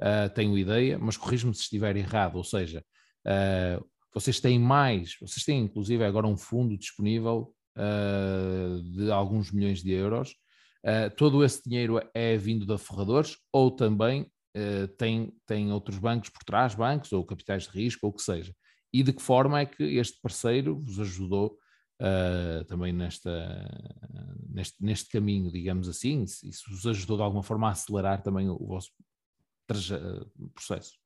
uh, 0.00 0.32
tenho 0.34 0.56
ideia, 0.56 0.98
mas 0.98 1.16
corrijo-me 1.16 1.54
se 1.54 1.62
estiver 1.62 1.96
errado, 1.96 2.36
ou 2.36 2.44
seja, 2.44 2.84
vocês 4.14 4.40
têm 4.40 4.58
mais, 4.58 5.16
vocês 5.20 5.44
têm 5.44 5.60
inclusive 5.60 6.02
agora 6.02 6.26
um 6.26 6.36
fundo 6.36 6.78
disponível 6.78 7.54
de 8.94 9.10
alguns 9.10 9.52
milhões 9.52 9.82
de 9.82 9.92
euros. 9.92 10.34
todo 11.14 11.44
esse 11.44 11.62
dinheiro 11.62 12.00
é 12.14 12.38
vindo 12.38 12.64
da 12.64 12.78
Ferradores 12.78 13.36
ou 13.52 13.70
também 13.70 14.26
tem, 14.96 15.30
tem 15.46 15.70
outros 15.72 15.98
bancos 15.98 16.30
por 16.30 16.42
trás, 16.42 16.74
bancos 16.74 17.12
ou 17.12 17.22
capitais 17.22 17.64
de 17.64 17.70
risco 17.70 18.06
ou 18.06 18.12
o 18.12 18.16
que 18.16 18.22
seja 18.22 18.54
e 18.92 19.02
de 19.02 19.12
que 19.12 19.22
forma 19.22 19.60
é 19.60 19.66
que 19.66 19.82
este 19.82 20.20
parceiro 20.20 20.80
vos 20.80 20.98
ajudou 21.00 21.58
uh, 22.00 22.64
também 22.64 22.92
nesta, 22.92 23.30
neste, 24.48 24.82
neste 24.82 25.10
caminho, 25.10 25.52
digamos 25.52 25.88
assim, 25.88 26.26
se 26.26 26.50
vos 26.68 26.86
ajudou 26.86 27.16
de 27.16 27.22
alguma 27.22 27.42
forma 27.42 27.68
a 27.68 27.72
acelerar 27.72 28.22
também 28.22 28.48
o, 28.48 28.54
o 28.54 28.66
vosso 28.66 28.90
processo. 30.54 30.98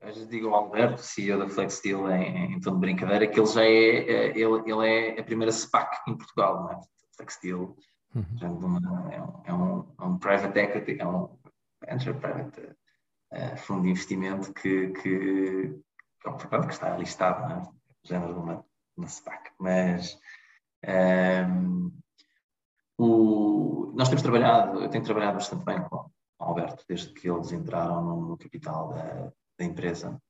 Às 0.00 0.14
vezes 0.14 0.28
digo 0.28 0.48
ao 0.48 0.64
Alberto, 0.64 1.02
CEO 1.02 1.38
da 1.38 1.48
FlexDeal, 1.48 2.10
em, 2.10 2.54
em 2.54 2.60
tom 2.60 2.74
de 2.74 2.80
brincadeira, 2.80 3.26
que 3.26 3.38
ele 3.38 3.46
já 3.46 3.64
é, 3.64 3.68
é, 3.68 4.26
ele, 4.38 4.70
ele 4.70 4.86
é 4.86 5.20
a 5.20 5.24
primeira 5.24 5.52
SPAC 5.52 5.98
em 6.08 6.16
Portugal, 6.16 6.62
não 6.62 6.70
é? 6.70 6.80
FlexDeal 7.16 7.76
uhum. 8.14 8.24
é, 8.40 8.46
um, 8.48 9.42
é, 9.44 9.52
um, 9.52 9.94
é 9.98 10.04
um 10.04 10.18
private 10.18 10.58
equity, 10.58 11.00
é 11.00 11.06
um 11.06 11.36
venture 11.84 12.18
private 12.18 12.60
uh, 13.32 13.56
fundo 13.56 13.82
de 13.82 13.90
investimento 13.90 14.52
que, 14.54 14.88
que, 14.90 15.00
que, 15.00 16.54
é 16.54 16.60
que 16.60 16.72
está 16.72 16.96
listado, 16.96 17.48
não 17.48 17.62
é? 17.62 17.78
género 18.04 18.34
de 18.34 18.38
uma, 18.38 18.64
uma 18.96 19.08
SPAC. 19.08 19.50
Mas 19.58 20.14
um, 20.84 20.90
ehm, 20.90 21.90
o, 22.96 23.92
nós 23.96 24.08
temos 24.08 24.22
trabalhado, 24.22 24.80
eu 24.80 24.88
tenho 24.88 25.04
trabalhado 25.04 25.34
bastante 25.34 25.64
bem 25.64 25.82
com 25.82 26.08
Alberto 26.38 26.84
desde 26.88 27.12
que 27.12 27.28
eles 27.28 27.52
entraram 27.52 28.20
no, 28.20 28.38
capital 28.38 28.88
da, 28.90 29.32
da 29.58 29.64
empresa. 29.64 30.20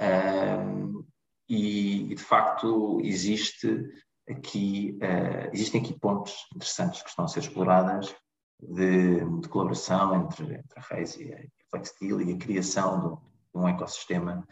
Um, 0.00 1.04
e, 1.48 2.12
e, 2.12 2.14
de 2.14 2.22
facto 2.22 3.00
existe 3.02 3.88
aqui, 4.28 4.98
uh, 5.02 5.50
existem 5.52 5.80
aqui 5.80 5.98
pontos 5.98 6.34
interessantes 6.54 7.02
que 7.02 7.08
estão 7.08 7.24
a 7.24 7.28
ser 7.28 7.40
exploradas 7.40 8.14
de, 8.60 9.24
de 9.40 9.48
colaboração 9.48 10.14
entre, 10.14 10.54
entre 10.54 10.78
a 10.78 10.82
Reis 10.82 11.16
e 11.16 11.32
a 11.32 11.38
FlexSteel 11.70 12.20
e 12.20 12.32
a 12.32 12.38
criação 12.38 13.00
de, 13.00 13.16
de 13.16 13.58
um 13.58 13.68
ecossistema 13.68 14.46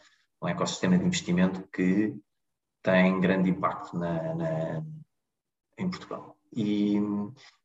um 0.44 0.48
ecossistema 0.48 0.98
de 0.98 1.04
investimento 1.06 1.66
que 1.68 2.14
tem 2.82 3.18
grande 3.18 3.48
impacto 3.48 3.98
na, 3.98 4.34
na, 4.34 4.84
em 5.78 5.88
Portugal. 5.88 6.33
E, 6.54 6.96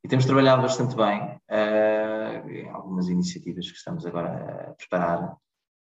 e, 0.04 0.08
temos 0.08 0.26
trabalhado 0.26 0.64
bastante 0.64 0.96
bem 0.96 1.22
uh, 1.22 2.50
em 2.50 2.70
algumas 2.70 3.08
iniciativas 3.08 3.70
que 3.70 3.78
estamos 3.78 4.06
agora 4.06 4.72
a 4.72 4.74
preparar. 4.74 5.38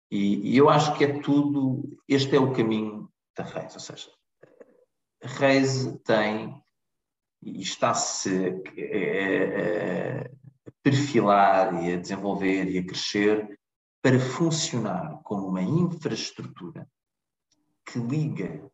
E, 0.09 0.51
e, 0.51 0.57
eu 0.57 0.69
acho 0.69 0.97
que 0.97 1.03
é 1.03 1.19
tudo, 1.19 1.97
este 2.07 2.35
é 2.35 2.39
o 2.39 2.53
caminho 2.53 3.07
da 3.35 3.43
Reis, 3.43 3.75
ou 3.75 3.79
seja, 3.79 4.09
Reis 5.21 5.85
tem 6.03 6.59
e 7.41 7.61
está-se 7.61 8.47
a, 8.47 8.49
a 10.67 10.71
perfilar 10.81 11.83
e 11.83 11.93
a 11.93 11.97
desenvolver 11.97 12.69
e 12.69 12.79
a 12.79 12.85
crescer 12.85 13.59
para 14.01 14.19
funcionar 14.19 15.21
como 15.23 15.47
uma 15.47 15.61
infraestrutura 15.61 16.89
que 17.85 17.99
liga 17.99 18.69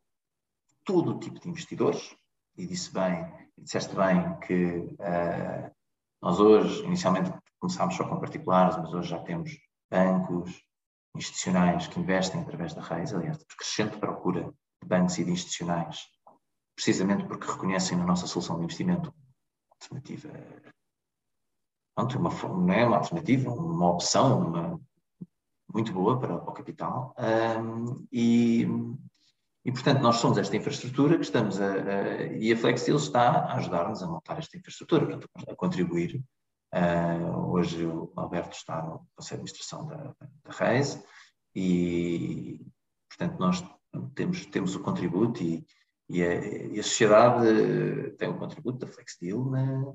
todo 0.84 1.12
o 1.12 1.18
tipo 1.18 1.40
de 1.40 1.48
investidores, 1.48 2.16
e 2.56 2.66
disse 2.66 2.92
bem, 2.92 3.43
disseste 3.58 3.94
bem 3.94 4.38
que 4.40 4.78
uh, 4.78 5.74
nós 6.22 6.40
hoje, 6.40 6.84
inicialmente 6.84 7.32
começámos 7.58 7.96
só 7.96 8.08
com 8.08 8.18
particulares, 8.18 8.76
mas 8.76 8.92
hoje 8.92 9.10
já 9.10 9.18
temos 9.20 9.58
bancos 9.90 10.62
institucionais 11.16 11.86
que 11.86 12.00
investem 12.00 12.40
através 12.40 12.74
da 12.74 12.82
Reis, 12.82 13.14
aliás, 13.14 13.38
crescente 13.56 13.98
procura 13.98 14.52
de 14.82 14.88
bancos 14.88 15.18
e 15.18 15.24
de 15.24 15.30
institucionais, 15.30 16.06
precisamente 16.74 17.24
porque 17.24 17.50
reconhecem 17.50 17.96
na 17.96 18.04
nossa 18.04 18.26
solução 18.26 18.58
de 18.58 18.64
investimento 18.64 19.10
uma 19.10 19.98
alternativa, 19.98 20.28
uma, 22.18 22.30
não 22.48 22.74
é 22.74 22.86
uma 22.86 22.96
alternativa, 22.96 23.50
uma 23.50 23.90
opção, 23.90 24.48
uma, 24.48 24.80
muito 25.72 25.92
boa 25.92 26.18
para, 26.18 26.36
o 26.36 26.52
capital 26.52 27.14
um, 27.18 28.06
e, 28.10 28.66
e, 29.64 29.72
portanto, 29.72 30.02
nós 30.02 30.16
somos 30.16 30.36
esta 30.36 30.56
infraestrutura 30.56 31.16
que 31.16 31.24
estamos 31.24 31.58
a, 31.60 31.72
a 31.72 32.22
e 32.36 32.52
a 32.52 32.56
FlexDeal 32.56 32.98
está 32.98 33.30
a 33.30 33.54
ajudar-nos 33.56 34.02
a 34.02 34.06
montar 34.06 34.38
esta 34.38 34.58
infraestrutura, 34.58 35.06
portanto, 35.06 35.50
a 35.50 35.56
contribuir. 35.56 36.22
Uh, 36.74 37.50
hoje 37.52 37.86
o 37.86 38.12
Alberto 38.16 38.56
está 38.56 38.82
no 38.82 39.06
Conselho 39.14 39.44
de 39.44 39.50
Administração 39.52 39.86
da, 39.86 40.14
da 40.44 40.50
Reis 40.50 41.02
e, 41.54 42.60
portanto, 43.08 43.38
nós 43.38 43.64
temos, 44.14 44.44
temos 44.46 44.74
o 44.74 44.80
contributo 44.80 45.42
e, 45.42 45.64
e, 46.10 46.22
a, 46.22 46.34
e 46.34 46.80
a 46.80 46.82
sociedade 46.82 48.10
tem 48.18 48.28
o 48.28 48.38
contributo 48.38 48.78
da 48.78 48.88
FlexDeal 48.88 49.44
na, 49.46 49.94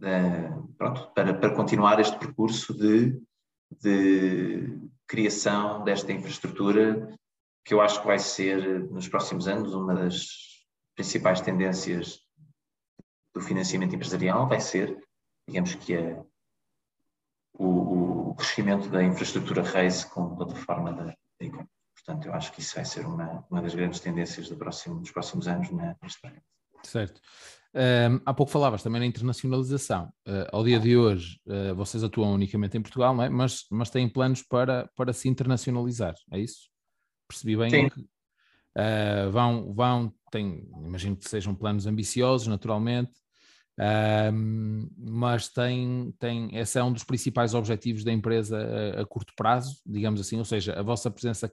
na, 0.00 0.62
pronto, 0.78 1.12
para, 1.12 1.34
para 1.34 1.54
continuar 1.54 2.00
este 2.00 2.16
percurso 2.16 2.72
de, 2.72 3.20
de 3.82 4.78
criação 5.06 5.84
desta 5.84 6.12
infraestrutura, 6.12 7.08
que 7.64 7.72
eu 7.72 7.80
acho 7.80 8.00
que 8.00 8.06
vai 8.06 8.18
ser, 8.18 8.90
nos 8.90 9.08
próximos 9.08 9.48
anos, 9.48 9.72
uma 9.74 9.94
das 9.94 10.28
principais 10.94 11.40
tendências 11.40 12.20
do 13.34 13.40
financiamento 13.40 13.94
empresarial, 13.94 14.48
vai 14.48 14.60
ser, 14.60 14.96
digamos 15.48 15.74
que 15.74 15.94
é 15.94 16.22
o, 17.54 18.30
o 18.30 18.34
crescimento 18.34 18.88
da 18.88 19.02
infraestrutura 19.02 19.62
RAISE 19.62 20.08
como 20.10 20.36
plataforma 20.36 20.92
da, 20.92 21.04
da 21.04 21.14
economia. 21.40 21.68
Portanto, 21.94 22.26
eu 22.26 22.34
acho 22.34 22.52
que 22.52 22.60
isso 22.60 22.74
vai 22.74 22.84
ser 22.84 23.06
uma, 23.06 23.44
uma 23.50 23.62
das 23.62 23.74
grandes 23.74 24.00
tendências 24.00 24.48
do 24.48 24.56
próximo, 24.56 25.00
dos 25.00 25.10
próximos 25.10 25.48
anos 25.48 25.70
na, 25.70 25.94
projeto. 25.94 26.42
Certo. 26.82 27.20
Um, 27.74 28.20
há 28.26 28.34
pouco 28.34 28.52
falavas 28.52 28.82
também 28.82 29.00
na 29.00 29.06
internacionalização. 29.06 30.12
Uh, 30.28 30.46
ao 30.52 30.62
dia 30.62 30.78
de 30.78 30.96
hoje, 30.96 31.40
uh, 31.46 31.74
vocês 31.74 32.04
atuam 32.04 32.34
unicamente 32.34 32.76
em 32.76 32.82
Portugal, 32.82 33.20
é? 33.22 33.28
mas, 33.28 33.64
mas 33.70 33.90
têm 33.90 34.08
planos 34.08 34.42
para, 34.42 34.88
para 34.94 35.12
se 35.12 35.28
internacionalizar, 35.28 36.14
é 36.30 36.38
isso? 36.38 36.68
Percebi 37.28 37.56
bem 37.56 37.70
Sim. 37.70 37.88
que 37.88 38.00
uh, 38.00 39.30
vão, 39.30 39.72
vão 39.72 40.14
tem, 40.30 40.68
imagino 40.84 41.16
que 41.16 41.28
sejam 41.28 41.54
planos 41.54 41.86
ambiciosos, 41.86 42.46
naturalmente, 42.46 43.12
mas 44.96 45.48
tem, 45.48 46.12
tem, 46.18 46.56
esse 46.56 46.78
é 46.78 46.82
um 46.82 46.92
dos 46.92 47.04
principais 47.04 47.54
objetivos 47.54 48.04
da 48.04 48.12
empresa 48.12 48.58
a, 48.58 49.02
a 49.02 49.06
curto 49.06 49.32
prazo, 49.36 49.80
digamos 49.84 50.20
assim, 50.20 50.38
ou 50.38 50.44
seja, 50.44 50.78
a 50.78 50.82
vossa 50.82 51.10
presença 51.10 51.52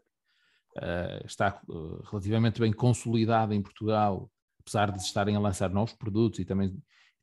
está 1.26 1.62
relativamente 2.10 2.60
bem 2.60 2.72
consolidada 2.72 3.54
em 3.54 3.62
Portugal 3.62 4.30
apesar 4.62 4.92
de 4.92 5.00
estarem 5.00 5.36
a 5.36 5.40
lançar 5.40 5.70
novos 5.70 5.94
produtos 5.94 6.40
e 6.40 6.46
também, 6.46 6.74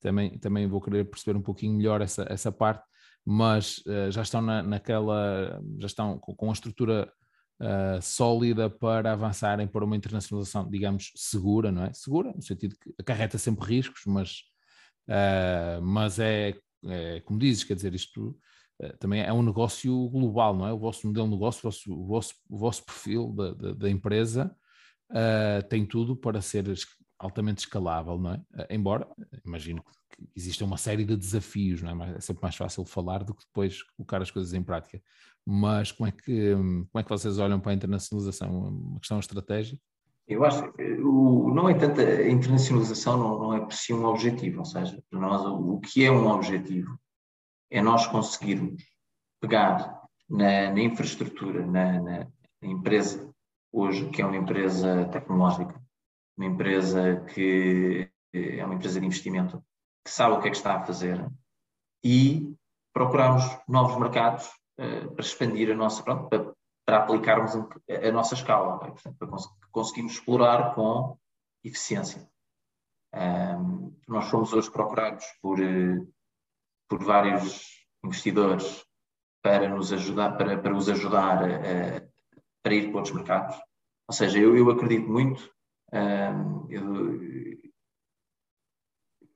também, 0.00 0.38
também 0.38 0.66
vou 0.66 0.80
querer 0.80 1.04
perceber 1.04 1.38
um 1.38 1.42
pouquinho 1.42 1.74
melhor 1.74 2.02
essa, 2.02 2.26
essa 2.28 2.52
parte, 2.52 2.84
mas 3.24 3.78
uh, 3.78 4.10
já 4.10 4.22
estão 4.22 4.42
na, 4.42 4.62
naquela, 4.62 5.60
já 5.78 5.86
estão 5.86 6.18
com, 6.18 6.34
com 6.34 6.50
a 6.50 6.52
estrutura 6.52 7.10
uh, 7.60 8.00
sólida 8.00 8.70
para 8.70 9.12
avançarem 9.12 9.66
para 9.66 9.84
uma 9.84 9.96
internacionalização, 9.96 10.68
digamos, 10.68 11.12
segura, 11.14 11.70
não 11.72 11.84
é? 11.84 11.92
Segura, 11.92 12.32
no 12.34 12.42
sentido 12.42 12.76
que 12.80 12.94
acarreta 12.98 13.38
sempre 13.38 13.66
riscos, 13.66 14.02
mas, 14.06 14.42
uh, 15.08 15.82
mas 15.82 16.18
é, 16.18 16.54
é, 16.86 17.20
como 17.20 17.38
dizes, 17.38 17.64
quer 17.64 17.74
dizer, 17.74 17.94
isto 17.94 18.38
também 19.00 19.20
é 19.22 19.32
um 19.32 19.42
negócio 19.42 20.08
global, 20.08 20.54
não 20.54 20.64
é? 20.64 20.72
O 20.72 20.78
vosso 20.78 21.04
modelo 21.04 21.26
de 21.26 21.32
negócio, 21.34 21.58
o 21.60 21.70
vosso, 21.70 21.92
o 21.92 22.06
vosso, 22.06 22.34
o 22.48 22.56
vosso 22.56 22.84
perfil 22.84 23.32
da, 23.32 23.52
da, 23.52 23.72
da 23.72 23.90
empresa 23.90 24.54
tem 25.68 25.84
tudo 25.84 26.14
para 26.14 26.40
ser 26.40 26.64
altamente 27.18 27.58
escalável, 27.58 28.16
não 28.16 28.34
é? 28.34 28.40
Embora, 28.70 29.08
imagino 29.44 29.82
que 29.82 30.30
exista 30.36 30.64
uma 30.64 30.76
série 30.76 31.04
de 31.04 31.16
desafios, 31.16 31.82
não 31.82 32.04
é? 32.04 32.14
É 32.16 32.20
sempre 32.20 32.40
mais 32.40 32.54
fácil 32.54 32.84
falar 32.84 33.24
do 33.24 33.34
que 33.34 33.44
depois 33.44 33.82
colocar 33.96 34.22
as 34.22 34.30
coisas 34.30 34.54
em 34.54 34.62
prática. 34.62 35.02
Mas 35.50 35.90
como 35.90 36.06
é 36.06 36.12
que, 36.12 36.52
como 36.52 36.88
é 36.94 37.02
que 37.02 37.08
vocês 37.08 37.38
olham 37.38 37.58
para 37.58 37.72
a 37.72 37.74
internacionalização? 37.74 38.68
Uma 38.68 38.98
questão 39.00 39.18
estratégica? 39.18 39.80
Eu 40.26 40.44
acho 40.44 40.70
que 40.74 40.82
o, 41.00 41.48
não 41.54 41.70
é 41.70 41.74
tanto 41.74 42.02
a 42.02 42.28
internacionalização, 42.28 43.16
não, 43.16 43.38
não 43.38 43.54
é 43.54 43.60
por 43.60 43.72
si 43.72 43.94
um 43.94 44.04
objetivo, 44.04 44.58
ou 44.58 44.64
seja, 44.66 45.02
para 45.08 45.18
nós 45.18 45.40
o, 45.46 45.80
que 45.80 46.04
é 46.04 46.12
um 46.12 46.28
objetivo 46.28 47.00
é 47.70 47.80
nós 47.80 48.06
conseguirmos 48.06 48.82
pegar 49.40 50.02
na, 50.28 50.70
na 50.70 50.80
infraestrutura, 50.82 51.66
na, 51.66 51.98
na, 52.02 52.26
empresa 52.60 53.34
hoje, 53.72 54.10
que 54.10 54.20
é 54.20 54.26
uma 54.26 54.36
empresa 54.36 55.06
tecnológica, 55.06 55.82
uma 56.36 56.46
empresa 56.46 57.24
que 57.32 58.06
é 58.34 58.62
uma 58.66 58.74
empresa 58.74 59.00
de 59.00 59.06
investimento 59.06 59.64
que 60.04 60.10
sabe 60.10 60.34
o 60.34 60.40
que 60.42 60.48
é 60.48 60.50
que 60.50 60.58
está 60.58 60.74
a 60.74 60.84
fazer 60.84 61.26
e 62.04 62.54
procurarmos 62.92 63.44
novos 63.66 63.98
mercados 63.98 64.50
uh, 64.78 65.14
para 65.14 65.24
expandir 65.24 65.70
a 65.70 65.74
nossa, 65.74 66.02
pronto, 66.02 66.28
para, 66.28 66.52
para 66.84 66.98
aplicarmos 66.98 67.54
a, 67.54 68.12
nossa 68.12 68.34
escala, 68.34 68.76
okay? 68.76 68.90
Portanto, 68.90 69.16
para 69.18 69.28
cons 69.28 69.48
conseguirmos 69.70 70.14
explorar 70.14 70.74
com 70.74 71.18
eficiência. 71.62 72.28
Um, 73.14 73.94
nós 74.06 74.28
fomos 74.30 74.52
hoje 74.52 74.70
procurados 74.70 75.24
por, 75.40 75.58
por 76.88 77.02
vários 77.04 77.86
investidores 78.02 78.84
para 79.42 79.68
nos 79.68 79.92
ajudar, 79.92 80.36
para, 80.36 80.58
para 80.58 80.74
os 80.74 80.88
ajudar 80.88 81.44
a, 81.44 82.08
para 82.62 82.74
ir 82.74 82.88
para 82.88 82.96
outros 82.96 83.14
mercados. 83.14 83.56
Ou 84.08 84.14
seja, 84.14 84.38
eu, 84.38 84.56
eu 84.56 84.70
acredito 84.70 85.08
muito, 85.08 85.50
um, 85.92 86.66
eu, 86.70 87.18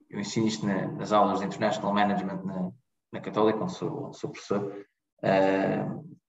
eu 0.09 0.19
ensino 0.19 0.47
isto 0.47 0.65
na, 0.65 0.87
nas 0.87 1.11
aulas 1.11 1.39
de 1.39 1.45
International 1.45 1.93
Management 1.93 2.43
na, 2.43 2.71
na 3.11 3.21
Católica, 3.21 3.63
onde 3.63 3.73
sou, 3.73 4.13
sou 4.13 4.31
professor, 4.31 4.85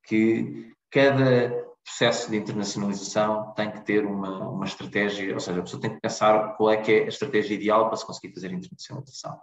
que 0.05 0.73
cada 0.91 1.65
processo 1.85 2.31
de 2.31 2.37
internacionalização 2.39 3.53
tem 3.55 3.71
que 3.71 3.83
ter 3.83 4.07
uma, 4.07 4.49
uma 4.49 4.65
estratégia, 4.65 5.35
ou 5.35 5.41
seja, 5.41 5.61
a 5.61 5.63
pessoa 5.63 5.83
tem 5.83 5.95
que 5.95 6.01
pensar 6.01 6.57
qual 6.57 6.71
é 6.71 6.77
que 6.79 6.91
é 6.91 7.05
a 7.05 7.09
estratégia 7.09 7.55
ideal 7.55 7.89
para 7.89 7.97
se 7.97 8.07
conseguir 8.07 8.33
fazer 8.33 8.49
a 8.49 8.53
internacionalização. 8.53 9.39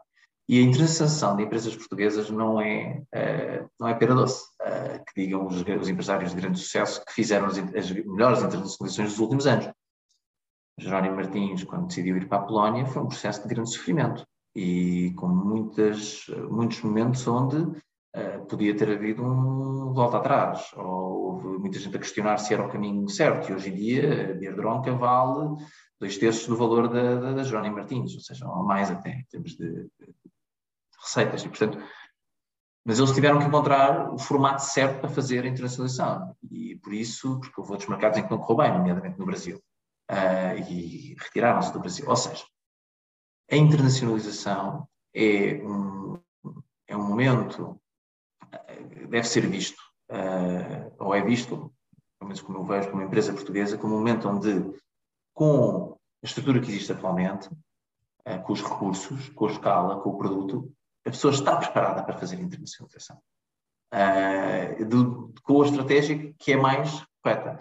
E 0.49 0.59
a 0.59 0.63
internacionalização 0.63 1.35
de 1.37 1.43
empresas 1.43 1.75
portuguesas 1.75 2.29
não 2.31 2.59
é, 2.59 3.03
uh, 3.15 3.69
não 3.79 3.87
é 3.87 3.93
pera 3.93 4.15
doce, 4.15 4.43
uh, 4.61 5.03
que 5.05 5.21
digam 5.21 5.45
os, 5.45 5.61
os, 5.61 5.87
empresários 5.87 6.33
de 6.33 6.41
grande 6.41 6.59
sucesso 6.59 7.05
que 7.05 7.13
fizeram 7.13 7.45
as, 7.45 7.57
as 7.57 7.91
melhores 7.91 8.39
internacionalizações 8.39 9.09
dos 9.11 9.19
últimos 9.19 9.45
anos. 9.45 9.71
Jerónimo 10.79 11.15
Martins, 11.15 11.63
quando 11.63 11.87
decidiu 11.87 12.17
ir 12.17 12.27
para 12.27 12.39
a 12.39 12.43
Polónia, 12.43 12.85
foi 12.87 13.03
um 13.03 13.07
processo 13.07 13.43
de 13.43 13.53
grande 13.53 13.71
sofrimento 13.71 14.25
e 14.55 15.13
com 15.15 15.27
muitas, 15.27 16.25
muitos 16.49 16.81
momentos 16.81 17.25
onde 17.27 17.79
uh, 18.15 18.45
podia 18.45 18.75
ter 18.75 18.89
havido 18.89 19.23
um 19.23 19.93
volta 19.93 20.17
atrás, 20.17 20.71
ou 20.75 21.33
houve 21.33 21.47
muita 21.59 21.79
gente 21.79 21.95
a 21.95 21.99
questionar 21.99 22.37
se 22.37 22.53
era 22.53 22.65
o 22.65 22.69
caminho 22.69 23.07
certo, 23.09 23.49
e 23.49 23.53
hoje 23.53 23.69
em 23.69 23.75
dia 23.75 24.31
a 24.31 24.33
Bierdronca 24.33 24.93
vale 24.93 25.55
dois 25.99 26.17
terços 26.17 26.47
do 26.47 26.57
valor 26.57 26.87
da, 26.87 27.15
da, 27.15 27.33
da 27.33 27.43
Jerónimo 27.43 27.75
Martins, 27.75 28.13
ou 28.13 28.21
seja, 28.21 28.47
ou 28.47 28.63
mais 28.63 28.89
até, 28.89 29.11
em 29.11 29.25
termos 29.29 29.51
de, 29.51 29.67
de 29.67 30.13
receitas, 31.01 31.43
e 31.43 31.49
portanto, 31.49 31.77
mas 32.85 32.97
eles 32.97 33.11
tiveram 33.11 33.37
que 33.37 33.45
encontrar 33.45 34.11
o 34.11 34.17
formato 34.17 34.63
certo 34.63 35.01
para 35.01 35.09
fazer 35.09 35.43
a 35.43 35.47
internacionalização, 35.47 36.35
e 36.49 36.77
por 36.77 36.93
isso, 36.93 37.39
porque 37.39 37.59
houve 37.59 37.71
outros 37.73 37.89
mercados 37.89 38.17
em 38.17 38.23
que 38.23 38.31
não 38.31 38.39
correu 38.39 38.57
bem, 38.57 38.77
nomeadamente 38.77 39.19
no 39.19 39.25
Brasil, 39.25 39.61
uh, 40.09 40.69
e 40.69 41.15
retiraram-se 41.19 41.73
do 41.73 41.79
Brasil, 41.79 42.07
ou 42.07 42.15
seja, 42.15 42.43
a 43.51 43.55
internacionalização 43.55 44.87
é 45.13 45.55
um, 45.63 46.17
é 46.87 46.95
um 46.95 47.05
momento, 47.05 47.80
deve 49.09 49.23
ser 49.23 49.47
visto, 49.47 49.81
uh, 50.11 50.93
ou 50.99 51.15
é 51.15 51.21
visto, 51.21 51.73
pelo 52.19 52.29
menos 52.29 52.41
como 52.41 52.57
eu 52.59 52.65
vejo, 52.65 52.89
como 52.89 53.03
empresa 53.03 53.33
portuguesa, 53.33 53.77
como 53.77 53.95
um 53.95 53.99
momento 53.99 54.29
onde, 54.29 54.73
com 55.33 55.97
a 56.23 56.25
estrutura 56.25 56.59
que 56.59 56.69
existe 56.69 56.91
atualmente, 56.91 57.47
uh, 57.47 58.41
com 58.43 58.53
os 58.53 58.61
recursos, 58.61 59.29
com 59.29 59.47
a 59.47 59.51
escala, 59.51 60.01
com 60.01 60.09
o 60.11 60.17
produto, 60.17 60.73
a 61.05 61.09
pessoa 61.09 61.33
está 61.33 61.55
preparada 61.55 62.03
para 62.03 62.17
fazer 62.17 62.39
internacionalização. 62.39 63.19
Uh, 63.93 65.33
com 65.43 65.61
a 65.61 65.65
estratégia 65.65 66.33
que 66.37 66.53
é 66.53 66.57
mais 66.57 67.03
correta. 67.21 67.59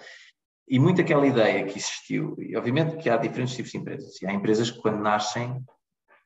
E 0.68 0.78
muito 0.78 1.00
aquela 1.00 1.26
ideia 1.26 1.64
que 1.64 1.78
existiu, 1.78 2.36
e 2.38 2.56
obviamente 2.56 2.96
que 2.96 3.10
há 3.10 3.16
diferentes 3.16 3.56
tipos 3.56 3.72
de 3.72 3.78
empresas, 3.78 4.22
e 4.22 4.26
há 4.26 4.32
empresas 4.32 4.70
que 4.70 4.80
quando 4.80 5.00
nascem 5.00 5.64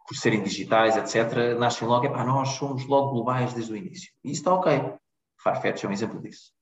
por 0.07 0.17
serem 0.17 0.43
digitais, 0.43 0.97
etc., 0.97 1.59
nascem 1.59 1.89
logo, 1.89 2.07
epá, 2.07 2.25
nós 2.25 2.51
somos 2.51 2.87
logo 2.87 3.13
globais 3.13 3.55
desde 3.55 3.73
o 3.73 3.77
início. 3.77 4.11
E 4.23 4.31
isso 4.31 4.41
está 4.41 4.55
ok. 4.55 4.95
Farfetch 5.43 5.85
é 5.85 5.89
um 5.89 5.93
exemplo 5.93 6.21
disso. 6.21 6.53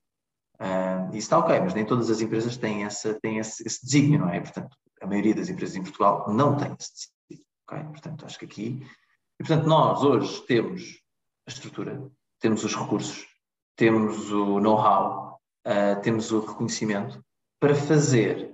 Uh, 0.60 1.08
isso 1.10 1.18
está 1.18 1.38
ok, 1.38 1.58
mas 1.60 1.74
nem 1.74 1.84
todas 1.84 2.08
as 2.08 2.20
empresas 2.20 2.56
têm, 2.56 2.84
essa, 2.84 3.18
têm 3.20 3.38
esse, 3.38 3.66
esse 3.66 3.84
desígnio, 3.84 4.20
não 4.20 4.28
é? 4.28 4.40
Portanto, 4.40 4.76
a 5.00 5.06
maioria 5.06 5.34
das 5.34 5.48
empresas 5.48 5.74
em 5.74 5.82
Portugal 5.82 6.32
não 6.32 6.56
tem 6.56 6.74
esse 6.78 6.92
desígnio. 7.28 7.46
Okay? 7.68 7.84
Portanto, 7.84 8.26
acho 8.26 8.38
que 8.38 8.44
aqui. 8.44 8.86
E, 9.40 9.44
portanto, 9.44 9.66
nós 9.66 10.02
hoje 10.02 10.40
temos 10.46 11.00
a 11.46 11.50
estrutura, 11.50 12.08
temos 12.38 12.62
os 12.62 12.76
recursos, 12.76 13.26
temos 13.76 14.30
o 14.30 14.60
know-how, 14.60 15.40
uh, 15.66 16.00
temos 16.00 16.30
o 16.30 16.40
reconhecimento 16.40 17.20
para 17.58 17.74
fazer 17.74 18.51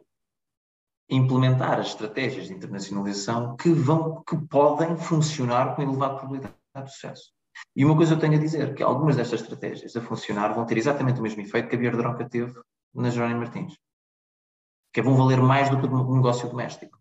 implementar 1.08 1.78
as 1.78 1.88
estratégias 1.88 2.48
de 2.48 2.54
internacionalização 2.54 3.56
que, 3.56 3.70
vão, 3.70 4.22
que 4.22 4.36
podem 4.36 4.96
funcionar 4.96 5.74
com 5.74 5.82
elevada 5.82 6.16
probabilidade 6.16 6.54
de 6.84 6.92
sucesso. 6.92 7.32
E 7.74 7.84
uma 7.84 7.96
coisa 7.96 8.14
eu 8.14 8.18
tenho 8.18 8.34
a 8.34 8.38
dizer, 8.38 8.74
que 8.74 8.82
algumas 8.82 9.16
destas 9.16 9.40
estratégias 9.40 9.96
a 9.96 10.00
funcionar 10.00 10.54
vão 10.54 10.66
ter 10.66 10.76
exatamente 10.76 11.18
o 11.18 11.22
mesmo 11.22 11.40
efeito 11.40 11.68
que 11.68 11.76
a 11.76 11.78
Bierdroca 11.78 12.28
teve 12.28 12.54
na 12.94 13.10
Jerónimo 13.10 13.40
Martins. 13.40 13.76
Que 14.92 15.00
é, 15.00 15.02
vão 15.02 15.16
valer 15.16 15.40
mais 15.40 15.68
do 15.70 15.80
que 15.80 15.86
o 15.86 16.14
negócio 16.14 16.48
doméstico. 16.48 16.98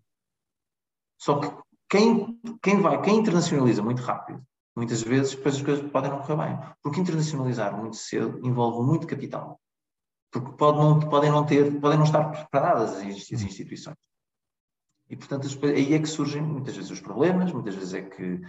Só 1.20 1.40
que 1.40 1.52
quem, 1.90 2.40
quem 2.62 2.82
vai, 2.82 3.02
quem 3.02 3.18
internacionaliza 3.18 3.82
muito 3.82 4.02
rápido, 4.02 4.42
muitas 4.76 5.02
vezes 5.02 5.36
depois 5.36 5.56
as 5.56 5.62
coisas 5.62 5.92
podem 5.92 6.12
não 6.12 6.22
correr 6.22 6.48
bem. 6.48 6.60
Porque 6.82 7.00
internacionalizar 7.00 7.76
muito 7.78 7.96
cedo 7.96 8.40
envolve 8.44 8.86
muito 8.86 9.08
capital 9.08 9.60
porque 10.32 10.52
pode 10.58 10.78
não, 10.78 11.00
podem, 11.00 11.32
não 11.32 11.46
ter, 11.46 11.80
podem 11.80 11.98
não 11.98 12.06
estar 12.06 12.24
preparadas 12.26 12.96
as 12.96 13.04
instituições. 13.32 13.98
E, 15.10 15.16
portanto, 15.16 15.48
aí 15.64 15.94
é 15.94 16.00
que 16.00 16.06
surgem 16.06 16.42
muitas 16.42 16.76
vezes 16.76 16.92
os 16.92 17.00
problemas, 17.00 17.52
muitas 17.52 17.76
vezes 17.76 17.94
é 17.94 18.02
que 18.02 18.42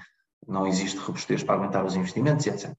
não 0.46 0.66
existe 0.66 0.98
robustez 0.98 1.42
para 1.42 1.54
aumentar 1.54 1.84
os 1.84 1.94
investimentos, 1.94 2.46
etc. 2.46 2.74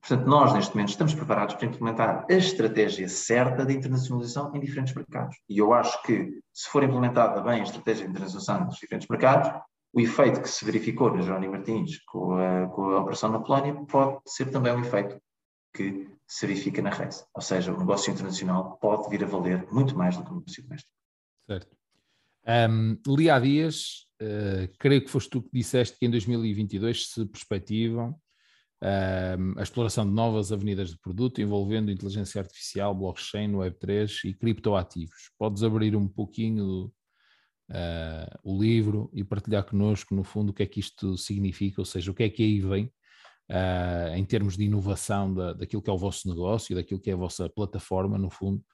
Portanto, 0.00 0.26
nós, 0.26 0.54
neste 0.54 0.74
momento, 0.74 0.90
estamos 0.90 1.14
preparados 1.14 1.54
para 1.56 1.66
implementar 1.66 2.24
a 2.30 2.34
estratégia 2.34 3.08
certa 3.08 3.66
de 3.66 3.74
internacionalização 3.74 4.54
em 4.54 4.60
diferentes 4.60 4.94
mercados. 4.94 5.36
E 5.48 5.58
eu 5.58 5.72
acho 5.74 6.00
que, 6.02 6.40
se 6.54 6.70
for 6.70 6.82
implementada 6.82 7.40
bem 7.42 7.60
a 7.60 7.64
estratégia 7.64 8.04
de 8.04 8.10
internacionalização 8.10 8.64
nos 8.64 8.76
diferentes 8.76 9.08
mercados, 9.08 9.50
o 9.92 10.00
efeito 10.00 10.40
que 10.40 10.48
se 10.48 10.64
verificou 10.64 11.14
na 11.14 11.22
Johnny 11.22 11.48
Martins 11.48 11.98
com 12.06 12.34
a, 12.34 12.68
com 12.68 12.90
a 12.90 13.00
operação 13.00 13.30
na 13.30 13.40
Polónia 13.40 13.74
pode 13.86 14.20
ser 14.26 14.50
também 14.50 14.72
um 14.72 14.80
efeito 14.80 15.20
que 15.72 16.08
se 16.26 16.46
verifica 16.46 16.82
na 16.82 16.90
Reis. 16.90 17.24
Ou 17.34 17.42
seja, 17.42 17.72
o 17.72 17.78
negócio 17.78 18.12
internacional 18.12 18.78
pode 18.78 19.08
vir 19.08 19.24
a 19.24 19.26
valer 19.26 19.66
muito 19.72 19.96
mais 19.96 20.16
do 20.16 20.24
que 20.24 20.30
o 20.30 20.34
negócio 20.34 20.62
doméstico. 20.62 20.92
Certo. 21.46 21.76
Um, 22.70 22.96
li 23.06 23.28
há 23.28 23.38
dias, 23.38 24.06
uh, 24.22 24.68
creio 24.78 25.04
que 25.04 25.10
foste 25.10 25.30
tu 25.30 25.42
que 25.42 25.50
disseste 25.52 25.98
que 25.98 26.06
em 26.06 26.10
2022 26.10 27.10
se 27.10 27.26
perspectivam 27.26 28.18
a 28.82 29.62
exploração 29.62 30.06
de 30.06 30.12
novas 30.12 30.52
avenidas 30.52 30.90
de 30.90 30.98
produto 30.98 31.40
envolvendo 31.40 31.90
inteligência 31.90 32.40
artificial, 32.40 32.94
blockchain, 32.94 33.52
Web3 33.52 34.24
e 34.24 34.34
criptoativos. 34.34 35.30
Podes 35.38 35.62
abrir 35.62 35.94
um 35.94 36.08
pouquinho 36.08 36.86
uh, 37.70 38.38
o 38.42 38.58
livro 38.58 39.10
e 39.12 39.22
partilhar 39.22 39.64
connosco, 39.64 40.14
no 40.14 40.24
fundo, 40.24 40.50
o 40.50 40.54
que 40.54 40.62
é 40.62 40.66
que 40.66 40.80
isto 40.80 41.16
significa, 41.18 41.80
ou 41.80 41.84
seja, 41.84 42.10
o 42.10 42.14
que 42.14 42.22
é 42.22 42.30
que 42.30 42.42
aí 42.42 42.60
vem 42.60 42.90
uh, 43.50 44.14
em 44.14 44.24
termos 44.24 44.56
de 44.56 44.64
inovação 44.64 45.34
da, 45.34 45.52
daquilo 45.52 45.82
que 45.82 45.90
é 45.90 45.92
o 45.92 45.98
vosso 45.98 46.28
negócio, 46.28 46.74
daquilo 46.74 47.00
que 47.00 47.10
é 47.10 47.12
a 47.12 47.16
vossa 47.16 47.50
plataforma, 47.50 48.16
no 48.16 48.30
fundo, 48.30 48.64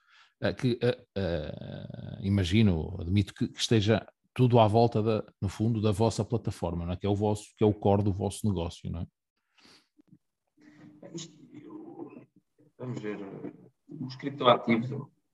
uh, 0.43 0.55
que 0.55 0.73
uh, 0.73 2.21
imagino, 2.21 2.95
admito 3.01 3.33
que, 3.33 3.47
que, 3.47 3.59
esteja 3.59 4.05
tudo 4.33 4.59
à 4.59 4.67
volta, 4.67 5.01
da, 5.01 5.23
no 5.41 5.49
fundo, 5.49 5.81
da 5.81 5.91
vossa 5.91 6.23
plataforma, 6.23 6.85
não 6.85 6.93
é? 6.93 6.95
que 6.95 7.07
é 7.07 7.09
o 7.09 7.15
vosso, 7.15 7.47
que 7.57 7.63
é 7.63 7.67
o 7.67 7.73
core 7.73 8.03
do 8.03 8.13
vosso 8.13 8.47
negócio, 8.47 8.89
não 8.91 9.01
é? 9.01 9.07
vamos 12.77 13.01
ver, 13.01 13.17
os 13.89 14.15
criptoativos, 14.15 14.89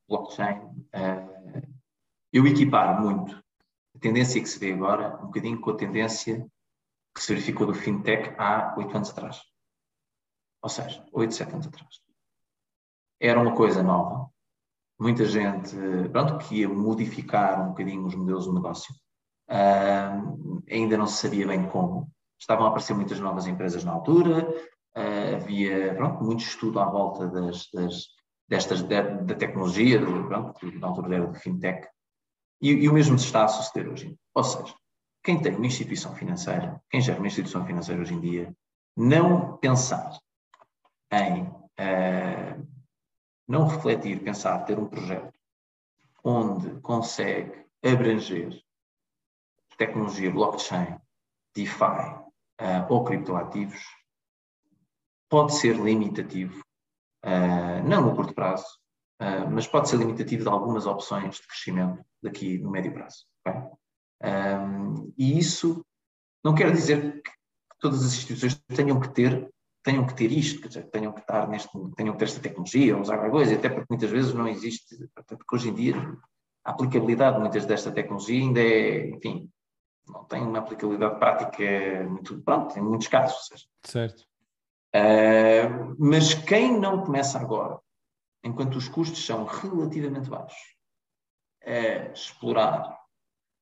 blockchain, 0.08 0.62
eu 2.32 2.48
equiparo 2.48 3.02
muito 3.02 3.44
a 3.96 4.00
tendência 4.00 4.42
que 4.42 4.48
se 4.48 4.58
vê 4.58 4.72
agora, 4.72 5.18
um 5.22 5.26
bocadinho 5.26 5.60
com 5.60 5.72
a 5.72 5.76
tendência 5.76 6.50
que 7.14 7.22
se 7.22 7.34
verificou 7.34 7.68
do 7.68 7.74
fintech 7.74 8.36
há 8.38 8.74
oito 8.78 8.96
anos 8.96 9.10
atrás. 9.12 9.42
Ou 10.62 10.70
seja, 10.70 11.06
oito, 11.12 11.34
sete 11.34 11.54
anos 11.54 11.68
atrás. 11.68 12.02
Era 13.20 13.40
uma 13.40 13.56
coisa 13.56 13.84
nova. 13.84 14.30
Muita 15.00 15.26
gente, 15.26 15.76
pronto, 16.12 16.38
que 16.38 16.62
ia 16.62 16.70
modificar 16.70 17.62
um 17.62 17.70
bocadinho 17.70 18.06
os 18.06 18.16
modelos 18.16 18.46
do 18.46 18.54
negócio. 18.54 18.94
Uh, 19.50 20.64
ainda 20.70 20.98
não 20.98 21.06
se 21.06 21.18
sabia 21.18 21.48
bem 21.48 21.68
como. 21.70 22.10
Estavam 22.40 22.66
a 22.66 22.70
aparecer 22.70 22.94
muitas 22.94 23.20
novas 23.20 23.46
empresas 23.46 23.84
na 23.84 23.92
altura, 23.92 24.50
uh, 24.98 25.36
havia 25.36 25.94
pronto, 25.96 26.24
muito 26.24 26.44
estudo 26.44 26.80
à 26.80 26.86
volta 26.86 27.28
das, 27.28 27.70
das 27.74 28.08
destas, 28.48 28.84
da, 28.84 29.02
da 29.02 29.36
tecnologia, 29.36 30.00
do, 30.00 30.28
pronto, 30.28 30.80
na 30.80 30.88
altura 30.88 31.16
era 31.16 31.28
do 31.28 31.40
fintech, 31.40 31.88
e, 32.62 32.72
e, 32.72 32.90
o 32.90 32.94
mesmo 32.94 33.18
se 33.18 33.26
está 33.26 33.46
a 33.46 33.48
suceder 33.48 33.90
hoje. 33.90 34.16
Ou 34.34 34.44
seja, 34.44 34.74
quem 35.24 35.42
tem 35.42 35.56
uma 35.56 35.66
instituição 35.66 36.14
financeira, 36.16 36.84
quem 36.90 37.00
gera 37.00 37.18
uma 37.18 37.28
instituição 37.28 37.66
financeira 37.66 38.02
hoje 38.02 38.14
em 38.14 38.20
dia, 38.20 38.54
não 38.96 39.58
pensar 39.58 40.20
em 41.12 41.44
uh, 41.44 42.68
não 43.48 43.68
refletir, 43.68 44.22
pensar, 44.22 44.60
ter 44.66 44.78
um 44.78 44.88
projeto 44.88 45.34
onde 46.24 46.80
consegue 46.82 47.66
abranger 47.84 48.62
tecnologia 49.78 50.32
blockchain, 50.32 50.98
DeFi 51.56 51.84
uh, 51.84 52.86
ou 52.90 53.04
criptoativos, 53.04 53.82
pode 55.30 55.56
ser 55.56 55.76
limitativo, 55.78 56.62
uh, 57.26 57.88
não 57.88 58.02
no 58.02 58.16
curto 58.16 58.34
prazo, 58.34 58.66
mas 59.50 59.66
pode 59.66 59.88
ser 59.88 59.96
limitativo 59.96 60.44
de 60.44 60.50
algumas 60.50 60.86
opções 60.86 61.38
de 61.38 61.48
crescimento 61.48 62.04
daqui 62.22 62.58
no 62.58 62.70
médio 62.70 62.92
prazo. 62.92 63.26
Okay? 63.40 63.62
Um, 64.24 65.14
E 65.18 65.38
isso 65.38 65.86
não 66.44 66.56
quer 66.56 66.72
dizer 66.72 67.22
que 67.22 67.32
todas 67.80 68.04
as 68.04 68.14
instituições 68.14 68.62
tenham 68.68 69.00
que 69.00 69.10
ter 69.10 69.52
tenham 69.84 70.06
que 70.08 70.16
ter 70.16 70.32
isto, 70.32 70.62
quer 70.62 70.70
dizer, 70.70 70.90
tenham 70.90 71.12
que 71.12 71.20
estar 71.20 71.48
neste, 71.48 71.70
tenham 71.98 72.14
que 72.14 72.20
ter 72.20 72.26
esta 72.26 72.40
tecnologia, 72.40 72.98
usar 72.98 73.16
alguma 73.16 73.32
coisa, 73.32 73.54
até 73.54 73.68
porque 73.68 73.88
muitas 73.90 74.10
vezes 74.10 74.34
não 74.34 74.48
existe, 74.48 74.98
porque 75.28 75.56
hoje 75.56 75.70
em 75.70 75.74
dia 75.74 75.96
a 76.64 76.72
aplicabilidade 76.72 77.38
muitas 77.38 77.66
desta 77.66 77.92
tecnologia 77.92 78.40
ainda 78.40 78.62
é, 78.62 79.10
enfim, 79.10 79.52
não 80.08 80.24
tem 80.24 80.42
uma 80.42 80.60
aplicabilidade 80.60 81.20
prática 81.20 82.08
muito, 82.10 82.42
pronto, 82.44 82.78
em 82.80 82.82
muitos 82.82 83.08
casos. 83.10 83.46
Seja. 83.46 83.66
Certo. 83.86 84.26
Uh, 84.96 85.96
mas 86.00 86.34
quem 86.34 86.80
não 86.80 87.04
começa 87.04 87.38
agora, 87.38 87.78
enquanto 88.42 88.78
os 88.78 88.88
custos 88.88 89.26
são 89.26 89.44
relativamente 89.44 90.30
baixos, 90.30 90.78
a 91.66 92.14
explorar 92.14 93.03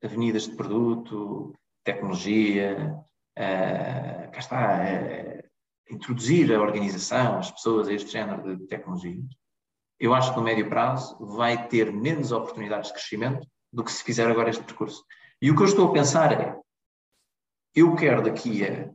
avenidas 0.03 0.47
de 0.47 0.55
produto, 0.55 1.53
tecnologia, 1.83 2.95
uh, 3.37 4.31
cá 4.31 4.39
está, 4.39 4.79
uh, 4.83 5.93
introduzir 5.93 6.53
a 6.53 6.61
organização, 6.61 7.39
as 7.39 7.51
pessoas 7.51 7.87
a 7.87 7.93
este 7.93 8.11
género 8.11 8.57
de 8.57 8.67
tecnologias, 8.67 9.25
eu 9.99 10.13
acho 10.13 10.31
que 10.31 10.37
no 10.37 10.43
médio 10.43 10.67
prazo 10.67 11.15
vai 11.19 11.67
ter 11.67 11.91
menos 11.91 12.31
oportunidades 12.31 12.87
de 12.87 12.93
crescimento 12.93 13.47
do 13.71 13.83
que 13.83 13.91
se 13.91 14.03
fizer 14.03 14.29
agora 14.29 14.49
este 14.49 14.63
percurso. 14.63 15.05
E 15.41 15.51
o 15.51 15.55
que 15.55 15.61
eu 15.61 15.67
estou 15.67 15.89
a 15.89 15.93
pensar 15.93 16.31
é, 16.33 16.59
eu 17.75 17.95
quero 17.95 18.23
daqui 18.23 18.65
a 18.65 18.91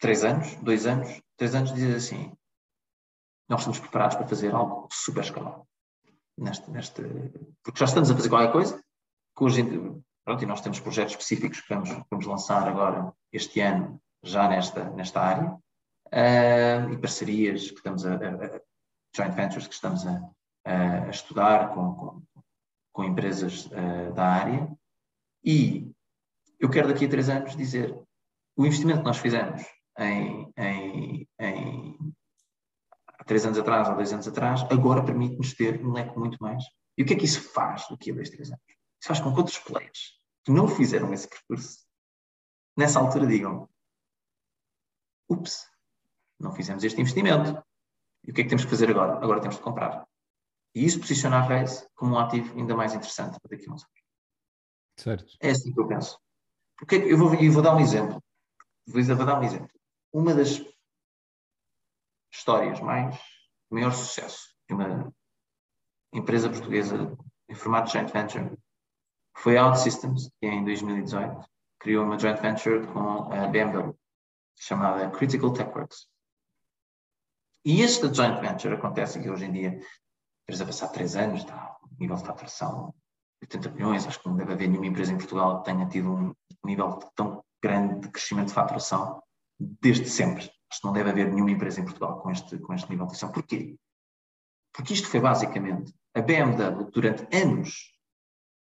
três 0.00 0.24
anos, 0.24 0.54
dois 0.56 0.86
anos, 0.86 1.22
três 1.36 1.54
anos 1.54 1.72
dizer 1.72 1.94
assim, 1.94 2.32
nós 3.48 3.60
estamos 3.60 3.78
preparados 3.78 4.16
para 4.16 4.26
fazer 4.26 4.52
algo 4.52 4.88
super 4.90 5.22
escalado. 5.22 5.64
Neste, 6.36 6.70
neste, 6.70 7.02
porque 7.62 7.78
já 7.78 7.84
estamos 7.84 8.10
a 8.10 8.14
fazer 8.16 8.28
qualquer 8.28 8.50
coisa, 8.50 8.82
hoje, 9.40 9.62
pronto, 10.24 10.42
e 10.42 10.46
nós 10.46 10.60
temos 10.60 10.80
projetos 10.80 11.12
específicos 11.12 11.60
que 11.60 11.74
vamos, 11.74 11.90
vamos 12.10 12.26
lançar 12.26 12.66
agora, 12.68 13.12
este 13.32 13.60
ano, 13.60 14.00
já 14.22 14.48
nesta, 14.48 14.90
nesta 14.90 15.20
área, 15.20 15.52
uh, 15.52 16.92
e 16.92 16.98
parcerias 16.98 17.70
que 17.70 17.76
estamos 17.76 18.04
a, 18.06 18.14
a, 18.14 18.60
joint 19.14 19.34
ventures 19.34 19.66
que 19.66 19.74
estamos 19.74 20.06
a, 20.06 20.20
a 20.64 21.10
estudar 21.10 21.74
com, 21.74 21.94
com, 21.94 22.22
com 22.92 23.04
empresas 23.04 23.66
uh, 23.66 24.12
da 24.14 24.24
área. 24.24 24.68
E 25.44 25.90
eu 26.60 26.70
quero 26.70 26.88
daqui 26.88 27.06
a 27.06 27.08
três 27.08 27.28
anos 27.28 27.56
dizer 27.56 27.96
o 28.56 28.66
investimento 28.66 29.00
que 29.00 29.06
nós 29.06 29.18
fizemos 29.18 29.62
em, 29.98 30.52
em, 30.56 31.28
em 31.40 31.98
há 33.18 33.24
três 33.24 33.44
anos 33.44 33.58
atrás 33.58 33.88
ou 33.88 33.94
dois 33.94 34.12
anos 34.12 34.28
atrás, 34.28 34.62
agora 34.70 35.04
permite-nos 35.04 35.54
ter 35.54 35.84
um 35.84 35.92
leque 35.92 36.18
muito 36.18 36.38
mais. 36.40 36.62
E 36.96 37.02
o 37.02 37.06
que 37.06 37.14
é 37.14 37.16
que 37.16 37.24
isso 37.24 37.40
faz 37.52 37.86
daqui 37.88 38.10
a 38.10 38.14
dois, 38.14 38.30
três 38.30 38.50
anos? 38.50 38.62
Isso 39.02 39.08
faz 39.08 39.18
com 39.18 39.32
que 39.32 39.40
outros 39.40 39.58
players 39.58 40.16
que 40.44 40.52
não 40.52 40.68
fizeram 40.68 41.12
esse 41.12 41.28
percurso, 41.28 41.84
nessa 42.76 43.00
altura 43.00 43.26
digam: 43.26 43.68
ups, 45.28 45.68
não 46.38 46.52
fizemos 46.52 46.84
este 46.84 47.00
investimento. 47.00 47.60
E 48.22 48.30
o 48.30 48.34
que 48.34 48.42
é 48.42 48.44
que 48.44 48.50
temos 48.50 48.64
que 48.64 48.70
fazer 48.70 48.88
agora? 48.90 49.14
Agora 49.14 49.40
temos 49.40 49.56
de 49.56 49.62
comprar. 49.62 50.06
E 50.72 50.84
isso 50.84 51.00
posiciona 51.00 51.38
a 51.38 51.42
Reis 51.42 51.84
como 51.96 52.14
um 52.14 52.18
ativo 52.18 52.56
ainda 52.56 52.76
mais 52.76 52.94
interessante 52.94 53.40
para 53.40 53.56
daqui 53.56 53.68
a 53.68 53.72
uns 53.72 53.82
anos. 53.82 54.02
Certo. 54.96 55.36
É 55.40 55.50
assim 55.50 55.74
que 55.74 55.80
eu 55.80 55.88
penso. 55.88 56.20
Porque 56.76 56.94
eu 56.94 57.18
vou, 57.18 57.34
eu 57.34 57.50
vou 57.50 57.60
dar 57.62 57.74
um 57.74 57.80
exemplo. 57.80 58.22
Vou, 58.86 59.02
vou 59.02 59.26
dar 59.26 59.40
um 59.40 59.42
exemplo. 59.42 59.80
Uma 60.12 60.32
das 60.32 60.62
histórias 62.32 62.78
mais 62.78 63.20
maior 63.68 63.90
sucesso 63.90 64.54
de 64.68 64.74
uma 64.74 65.12
empresa 66.12 66.48
portuguesa 66.48 67.18
em 67.48 67.54
formato 67.56 67.88
de 67.88 67.94
joint 67.94 68.12
venture 68.12 68.56
foi 69.36 69.56
a 69.56 69.66
OutSystems, 69.66 70.30
que 70.40 70.46
em 70.46 70.64
2018 70.64 71.46
criou 71.78 72.04
uma 72.04 72.18
joint 72.18 72.40
venture 72.40 72.86
com 72.88 73.32
a 73.32 73.46
BMW 73.48 73.94
chamada 74.56 75.10
Critical 75.10 75.52
TechWorks. 75.52 76.06
E 77.64 77.80
este 77.80 78.12
joint 78.12 78.40
venture 78.40 78.74
acontece 78.74 79.18
aqui 79.18 79.30
hoje 79.30 79.44
em 79.44 79.52
dia, 79.52 79.80
estamos 80.48 80.60
a 80.60 80.66
passar 80.66 80.88
três 80.88 81.16
anos, 81.16 81.40
está, 81.40 81.76
o 81.82 82.00
nível 82.00 82.16
de 82.16 82.24
faturação 82.24 82.94
80 83.42 83.70
milhões, 83.70 84.06
acho 84.06 84.20
que 84.20 84.28
não 84.28 84.36
deve 84.36 84.52
haver 84.52 84.68
nenhuma 84.68 84.86
empresa 84.86 85.12
em 85.12 85.16
Portugal 85.16 85.58
que 85.58 85.64
tenha 85.64 85.86
tido 85.88 86.10
um 86.10 86.34
nível 86.64 86.98
tão 87.14 87.44
grande 87.60 88.00
de 88.00 88.08
crescimento 88.08 88.48
de 88.48 88.54
faturação 88.54 89.22
desde 89.58 90.08
sempre. 90.08 90.44
Acho 90.70 90.80
que 90.80 90.86
não 90.86 90.92
deve 90.92 91.10
haver 91.10 91.30
nenhuma 91.30 91.50
empresa 91.50 91.80
em 91.80 91.84
Portugal 91.84 92.20
com 92.20 92.30
este, 92.30 92.58
com 92.58 92.72
este 92.72 92.88
nível 92.88 93.06
de 93.06 93.12
faturação. 93.12 93.32
Porquê? 93.32 93.76
Porque 94.72 94.94
isto 94.94 95.08
foi 95.08 95.20
basicamente 95.20 95.92
a 96.14 96.20
BMW 96.20 96.90
durante 96.90 97.36
anos 97.36 97.91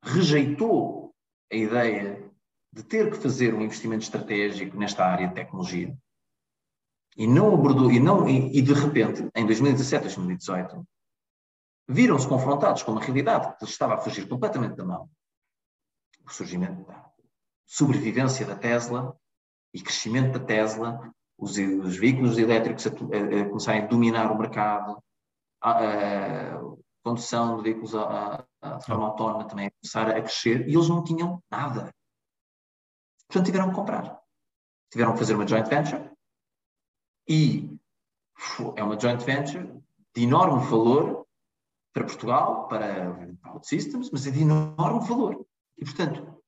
rejeitou 0.05 1.13
a 1.51 1.55
ideia 1.55 2.31
de 2.71 2.83
ter 2.83 3.09
que 3.09 3.17
fazer 3.17 3.53
um 3.53 3.61
investimento 3.61 4.03
estratégico 4.03 4.77
nesta 4.77 5.05
área 5.05 5.27
de 5.27 5.33
tecnologia 5.33 5.97
e 7.17 7.25
não 7.25 7.53
abordou, 7.53 7.91
e, 7.91 7.99
não, 7.99 8.27
e, 8.27 8.57
e 8.57 8.61
de 8.61 8.73
repente, 8.73 9.27
em 9.33 9.45
2017, 9.45 10.03
2018, 10.03 10.85
viram-se 11.87 12.27
confrontados 12.27 12.83
com 12.83 12.91
uma 12.91 13.01
realidade 13.01 13.55
que 13.57 13.63
lhes 13.63 13.71
estava 13.71 13.95
a 13.95 13.97
fugir 13.97 14.27
completamente 14.27 14.75
da 14.75 14.83
mão. 14.83 15.09
O 16.25 16.29
surgimento 16.29 16.83
da 16.85 17.09
sobrevivência 17.65 18.45
da 18.45 18.55
Tesla 18.55 19.17
e 19.73 19.81
crescimento 19.81 20.37
da 20.37 20.45
Tesla, 20.45 21.13
os, 21.37 21.57
os 21.57 21.97
veículos 21.97 22.37
elétricos 22.37 22.85
a, 22.87 22.89
a, 22.89 23.41
a, 23.41 23.45
começarem 23.47 23.83
a 23.83 23.87
dominar 23.87 24.31
o 24.31 24.37
mercado, 24.37 25.01
a, 25.61 26.59
condução 27.05 27.57
de 27.57 27.63
veículos 27.63 27.91
de 27.91 28.85
forma 28.85 29.05
autónoma 29.05 29.47
também 29.47 29.67
a 29.67 29.71
começar 29.71 30.09
a 30.09 30.21
crescer, 30.21 30.67
e 30.67 30.73
eles 30.73 30.89
não 30.89 31.03
tinham 31.03 31.39
nada. 31.51 31.93
Portanto, 33.27 33.45
tiveram 33.45 33.69
que 33.69 33.75
comprar. 33.75 34.19
Tiveram 34.91 35.13
que 35.13 35.19
fazer 35.19 35.35
uma 35.35 35.47
joint 35.47 35.69
venture, 35.69 36.11
e 37.29 37.79
é 38.75 38.83
uma 38.83 38.99
joint 38.99 39.23
venture 39.23 39.81
de 40.15 40.23
enorme 40.23 40.67
valor 40.67 41.27
para 41.93 42.05
Portugal, 42.05 42.67
para 42.67 43.15
OutSystems, 43.53 44.09
mas 44.11 44.25
é 44.25 44.31
de 44.31 44.41
enorme 44.41 45.07
valor. 45.07 45.45
E, 45.77 45.85
portanto, 45.85 46.43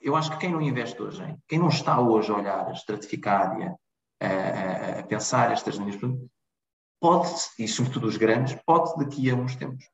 eu 0.00 0.14
acho 0.14 0.30
que 0.32 0.38
quem 0.38 0.52
não 0.52 0.60
investe 0.60 1.00
hoje, 1.00 1.22
hein? 1.22 1.38
quem 1.48 1.58
não 1.58 1.68
está 1.68 1.98
hoje 1.98 2.30
a 2.30 2.36
olhar 2.36 2.68
a 2.68 2.72
estratificária, 2.72 3.74
a, 4.20 4.26
a, 4.26 5.00
a 5.00 5.02
pensar 5.04 5.50
estas 5.50 5.76
linhas, 5.76 5.96
pode, 7.00 7.30
e 7.58 7.66
sobretudo 7.66 8.06
os 8.06 8.16
grandes, 8.16 8.58
pode 8.66 8.96
daqui 8.96 9.30
a 9.30 9.34
uns 9.34 9.56
tempos 9.56 9.93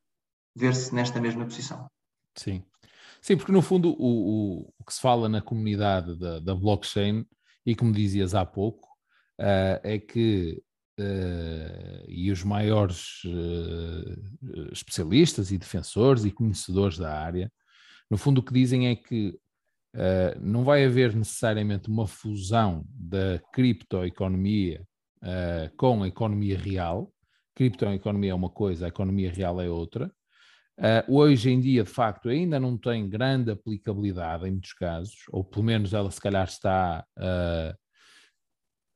ver-se 0.57 0.95
nesta 0.95 1.21
mesma 1.21 1.45
posição. 1.45 1.89
Sim. 2.37 2.63
Sim, 3.21 3.37
porque 3.37 3.53
no 3.53 3.61
fundo 3.61 3.91
o, 3.91 4.63
o, 4.63 4.75
o 4.79 4.85
que 4.85 4.95
se 4.95 5.01
fala 5.01 5.29
na 5.29 5.43
comunidade 5.43 6.19
da, 6.19 6.39
da 6.41 6.55
blockchain, 6.55 7.27
e 7.67 7.75
como 7.75 7.93
dizias 7.93 8.35
há 8.35 8.47
pouco, 8.47 8.89
uh, 9.39 9.79
é 9.83 9.99
que 9.99 10.63
uh, 10.99 12.05
e 12.09 12.31
os 12.31 12.43
maiores 12.43 13.23
uh, 13.25 14.73
especialistas 14.73 15.53
e 15.53 15.59
defensores 15.59 16.25
e 16.25 16.31
conhecedores 16.31 16.97
da 16.97 17.13
área, 17.13 17.53
no 18.11 18.17
fundo 18.17 18.39
o 18.39 18.43
que 18.43 18.53
dizem 18.53 18.89
é 18.89 18.97
que 18.97 19.39
não 20.41 20.63
vai 20.63 20.85
haver 20.85 21.17
necessariamente 21.17 21.89
uma 21.89 22.07
fusão 22.07 22.85
da 22.89 23.41
criptoeconomia 23.53 24.87
com 25.77 26.05
a 26.05 26.09
economia 26.09 26.57
real. 26.57 27.13
Criptoeconomia 27.57 28.31
é 28.31 28.35
uma 28.35 28.51
coisa, 28.51 28.85
a 28.85 28.89
economia 28.89 29.33
real 29.33 29.61
é 29.61 29.69
outra. 29.69 30.09
Uh, 30.81 31.14
hoje 31.14 31.51
em 31.51 31.61
dia, 31.61 31.85
de 31.85 31.90
facto, 31.90 32.29
ainda 32.29 32.59
não 32.59 32.77
tem 32.77 33.09
grande 33.09 33.51
aplicabilidade 33.51 34.47
em 34.47 34.53
muitos 34.53 34.73
casos, 34.73 35.16
ou 35.31 35.45
pelo 35.45 35.64
menos 35.64 35.93
ela 35.93 36.11
se 36.11 36.21
calhar 36.21 36.45
está 36.45 37.05
uh, 37.19 37.79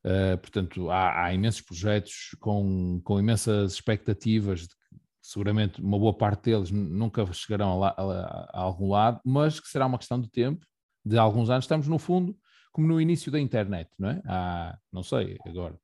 Uh, 0.05 0.37
portanto, 0.37 0.91
há, 0.91 1.25
há, 1.25 1.33
imensos 1.33 1.63
projetos 1.63 2.37
com, 2.39 3.01
com 3.03 3.19
imensas 3.19 3.73
expectativas 3.73 4.61
de 4.61 4.69
que 4.69 4.75
seguramente 5.23 5.81
uma 5.81 5.99
boa 5.99 6.13
parte 6.13 6.43
deles 6.51 6.71
nunca 6.71 7.25
chegarão 7.33 7.83
a, 7.83 7.89
a, 7.89 8.51
a, 8.53 8.61
algum 8.61 8.91
lado, 8.91 9.19
mas 9.25 9.59
que 9.59 9.67
será 9.67 9.87
uma 9.87 9.97
questão 9.97 10.21
de 10.21 10.31
tempo, 10.31 10.67
de 11.03 11.17
alguns 11.17 11.49
anos. 11.49 11.65
Estamos, 11.65 11.89
no 11.89 11.99
fundo, 11.99 12.37
como 12.71 12.87
no 12.87 13.01
início 13.01 13.33
da 13.33 13.41
internet, 13.41 13.89
não 13.99 14.11
é? 14.11 14.21
Há, 14.27 14.77
não 14.93 15.03
sei, 15.03 15.39
agora, 15.47 15.75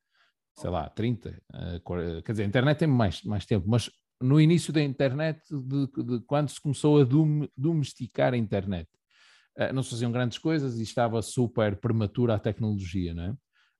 sei 0.54 0.68
lá, 0.68 0.90
30, 0.90 1.42
uh, 1.54 1.80
40, 1.82 2.20
quer 2.20 2.32
dizer, 2.32 2.42
a 2.42 2.46
internet 2.46 2.76
tem 2.76 2.88
mais, 2.88 3.22
mais 3.22 3.46
tempo, 3.46 3.66
mas 3.66 3.90
no 4.20 4.40
início 4.40 4.72
da 4.72 4.82
internet, 4.82 5.40
de, 5.50 5.86
de 6.04 6.20
quando 6.26 6.50
se 6.50 6.60
começou 6.60 7.00
a 7.00 7.06
domesticar 7.56 8.34
a 8.34 8.36
internet, 8.36 8.88
uh, 9.58 9.72
não 9.72 9.82
se 9.82 9.90
faziam 9.90 10.12
grandes 10.12 10.38
coisas 10.38 10.78
e 10.78 10.82
estava 10.82 11.20
super 11.22 11.76
prematura 11.76 12.34
a 12.34 12.38
tecnologia, 12.38 13.14
não 13.14 13.22
é? 13.24 13.34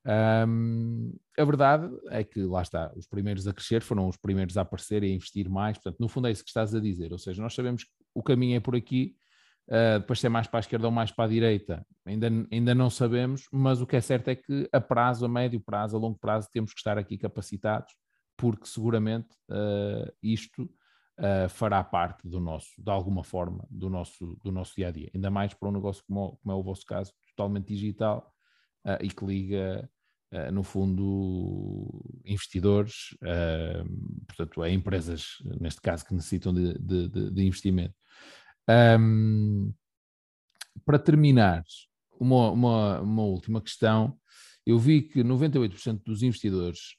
Um, 0.07 1.15
a 1.39 1.45
verdade 1.45 1.91
é 2.09 2.25
que 2.25 2.43
lá 2.43 2.63
está, 2.63 2.91
os 2.97 3.07
primeiros 3.07 3.47
a 3.47 3.53
crescer 3.53 3.83
foram 3.83 4.09
os 4.09 4.17
primeiros 4.17 4.57
a 4.57 4.63
aparecer 4.63 5.03
e 5.03 5.13
a 5.13 5.15
investir 5.15 5.49
mais. 5.49 5.77
Portanto, 5.77 6.01
no 6.01 6.09
fundo 6.09 6.27
é 6.27 6.31
isso 6.31 6.43
que 6.43 6.49
estás 6.49 6.75
a 6.75 6.81
dizer. 6.81 7.13
Ou 7.13 7.19
seja, 7.19 7.43
nós 7.43 7.55
sabemos 7.55 7.85
que 7.85 7.91
o 8.15 8.23
caminho 8.23 8.57
é 8.57 8.61
por 8.61 8.75
aqui, 8.75 9.15
uh, 9.69 10.01
depois 10.01 10.21
ser 10.21 10.29
mais 10.29 10.47
para 10.47 10.59
a 10.59 10.61
esquerda 10.61 10.87
ou 10.87 10.93
mais 10.93 11.11
para 11.13 11.27
a 11.27 11.29
direita, 11.29 11.87
ainda, 12.07 12.29
ainda 12.51 12.75
não 12.75 12.89
sabemos, 12.89 13.47
mas 13.53 13.81
o 13.81 13.87
que 13.87 13.97
é 13.97 14.01
certo 14.01 14.29
é 14.29 14.35
que 14.35 14.69
a 14.73 14.81
prazo, 14.81 15.25
a 15.25 15.29
médio 15.29 15.61
prazo, 15.61 15.97
a 15.97 16.01
longo 16.01 16.19
prazo, 16.19 16.49
temos 16.51 16.73
que 16.73 16.81
estar 16.81 16.97
aqui 16.97 17.19
capacitados, 17.19 17.93
porque 18.41 18.67
seguramente 18.67 19.29
uh, 19.51 20.11
isto 20.23 20.63
uh, 20.63 21.49
fará 21.51 21.85
parte 21.85 22.27
do 22.27 22.41
nosso, 22.41 22.71
de 22.79 22.91
alguma 22.91 23.23
forma, 23.23 23.69
do 23.71 23.91
nosso, 23.91 24.35
do 24.43 24.51
nosso 24.51 24.75
dia 24.75 24.89
a 24.89 24.91
dia. 24.91 25.11
Ainda 25.15 25.31
mais 25.31 25.53
para 25.53 25.69
um 25.69 25.73
negócio 25.73 26.03
como, 26.09 26.39
como 26.43 26.53
é 26.53 26.55
o 26.59 26.63
vosso 26.63 26.87
caso, 26.87 27.13
totalmente 27.37 27.67
digital 27.67 28.35
uh, 28.87 29.05
e 29.05 29.11
que 29.11 29.25
liga, 29.25 29.89
no 30.53 30.63
fundo, 30.63 32.05
investidores, 32.25 33.19
portanto, 34.29 34.63
a 34.63 34.71
empresas, 34.71 35.43
neste 35.61 35.81
caso, 35.81 36.07
que 36.07 36.15
necessitam 36.15 36.55
de, 36.55 36.79
de, 36.79 37.09
de 37.33 37.45
investimento. 37.45 37.97
Um, 38.69 39.75
para 40.85 41.01
terminar, 41.01 41.65
uma, 42.21 42.53
uma, 42.53 43.01
uma, 43.01 43.23
última 43.25 43.61
questão. 43.61 44.17
Eu 44.67 44.79
vi 44.79 45.03
que 45.03 45.25
98% 45.25 46.03
dos 46.05 46.23
investidores 46.23 46.97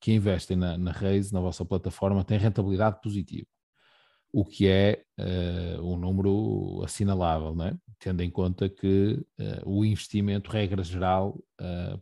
que 0.00 0.12
investem 0.12 0.56
na, 0.56 0.78
na 0.78 0.90
Raise, 0.90 1.32
na 1.32 1.40
vossa 1.40 1.64
plataforma, 1.64 2.24
têm 2.24 2.38
rentabilidade 2.38 3.00
positiva 3.02 3.46
o 4.32 4.44
que 4.44 4.66
é 4.66 5.04
uh, 5.20 5.82
um 5.82 5.96
número 5.96 6.82
assinalável, 6.82 7.54
é? 7.62 7.76
tendo 7.98 8.22
em 8.22 8.30
conta 8.30 8.68
que 8.68 9.22
uh, 9.38 9.62
o 9.66 9.84
investimento, 9.84 10.50
regra 10.50 10.82
geral, 10.82 11.38
uh, 11.60 12.00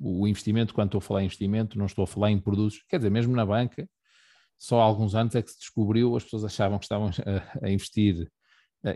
o 0.00 0.26
investimento, 0.28 0.72
quando 0.72 0.88
estou 0.88 0.98
a 0.98 1.02
falar 1.02 1.22
em 1.22 1.26
investimento, 1.26 1.76
não 1.76 1.86
estou 1.86 2.04
a 2.04 2.06
falar 2.06 2.30
em 2.30 2.38
produtos, 2.38 2.82
quer 2.88 2.98
dizer, 2.98 3.10
mesmo 3.10 3.34
na 3.34 3.44
banca, 3.44 3.88
só 4.56 4.80
há 4.80 4.84
alguns 4.84 5.16
anos 5.16 5.34
é 5.34 5.42
que 5.42 5.50
se 5.50 5.58
descobriu, 5.58 6.16
as 6.16 6.22
pessoas 6.22 6.44
achavam 6.44 6.78
que 6.78 6.84
estavam 6.84 7.10
a, 7.60 7.66
a 7.66 7.70
investir, 7.70 8.30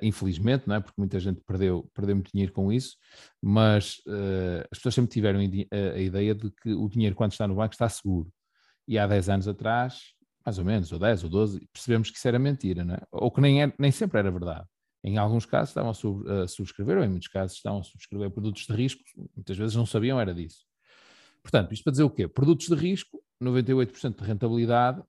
infelizmente, 0.03 0.67
não 0.67 0.77
é? 0.77 0.81
porque 0.81 1.01
muita 1.01 1.19
gente 1.21 1.41
perdeu, 1.41 1.89
perdeu 1.95 2.17
muito 2.17 2.33
dinheiro 2.33 2.53
com 2.53 2.73
isso, 2.73 2.97
mas 3.41 4.01
as 4.71 4.79
pessoas 4.79 4.95
sempre 4.95 5.11
tiveram 5.11 5.39
a, 5.39 5.99
ideia 6.01 6.35
de 6.35 6.51
que 6.51 6.73
o 6.75 6.89
dinheiro, 6.89 7.15
quando 7.15 7.33
está 7.33 7.47
no 7.47 7.55
banco, 7.55 7.73
está 7.75 7.89
seguro. 7.89 8.31
E 8.89 8.99
há 8.99 9.07
10 9.07 9.29
anos 9.29 9.49
atrás, 9.49 10.01
mais 10.45 10.59
ou 10.59 10.65
menos, 10.65 10.93
ou 10.93 10.99
10 10.99 11.25
ou 11.25 11.31
12, 11.31 11.69
percebemos 11.73 12.11
que 12.11 12.17
isso 12.19 12.29
era 12.29 12.39
mentira, 12.39 12.83
é? 12.83 13.07
ou 13.11 13.31
que 13.31 13.41
nem, 13.41 13.63
é, 13.63 13.73
nem 13.79 13.91
sempre 13.91 14.19
era 14.19 14.31
verdade. 14.31 14.67
Em 15.03 15.19
alguns 15.19 15.47
casos 15.47 15.71
estavam 15.71 15.91
a 15.91 16.49
subscrever, 16.49 16.99
ou 16.99 17.05
em 17.05 17.09
muitos 17.09 17.29
casos 17.29 17.57
estavam 17.57 17.81
a 17.81 17.83
subscrever 17.83 18.31
produtos 18.31 18.67
de 18.67 18.73
risco, 18.73 19.03
muitas 19.37 19.57
vezes 19.57 19.77
não 19.77 19.87
sabiam 19.87 20.21
era 20.21 20.35
disso. 20.35 20.65
Portanto, 21.43 21.73
isto 21.73 21.85
para 21.85 21.93
dizer 21.93 22.03
o 22.03 22.11
quê? 22.11 22.27
Produtos 22.27 22.67
de 22.67 22.75
risco, 22.75 23.16
98% 23.43 24.19
de 24.19 24.25
rentabilidade, 24.25 25.03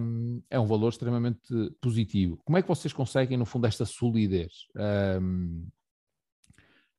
um, 0.00 0.42
é 0.50 0.58
um 0.58 0.66
valor 0.66 0.88
extremamente 0.88 1.48
positivo. 1.80 2.38
Como 2.44 2.58
é 2.58 2.62
que 2.62 2.68
vocês 2.68 2.92
conseguem, 2.92 3.36
no 3.36 3.46
fundo, 3.46 3.66
esta 3.66 3.84
solidez? 3.84 4.66
Um, 5.20 5.68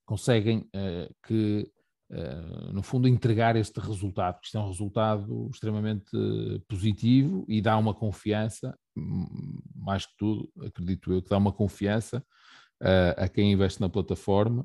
conseguem 0.05 0.59
uh, 0.59 1.13
que 1.25 1.71
eh, 2.15 2.71
no 2.71 2.83
fundo, 2.83 3.07
entregar 3.07 3.55
este 3.55 3.79
resultado, 3.79 4.39
que 4.39 4.45
isto 4.45 4.57
é 4.57 4.61
um 4.61 4.67
resultado 4.67 5.49
extremamente 5.51 6.11
positivo 6.67 7.43
e 7.47 7.59
dá 7.59 7.75
uma 7.75 7.93
confiança, 7.93 8.77
hum, 8.95 9.59
mais 9.75 10.05
que 10.05 10.13
tudo, 10.15 10.47
acredito 10.61 11.11
eu, 11.11 11.23
que 11.23 11.29
dá 11.29 11.37
uma 11.37 11.51
confiança 11.51 12.23
uh, 12.81 13.13
a 13.17 13.27
quem 13.27 13.51
investe 13.51 13.81
na 13.81 13.89
plataforma. 13.89 14.61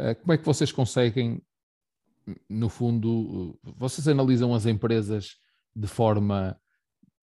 Uh, 0.00 0.14
como 0.20 0.32
é 0.32 0.38
que 0.38 0.44
vocês 0.44 0.72
conseguem, 0.72 1.40
no 2.48 2.68
fundo, 2.68 3.58
vocês 3.62 4.08
analisam 4.08 4.54
as 4.54 4.66
empresas 4.66 5.36
de 5.74 5.86
forma 5.86 6.58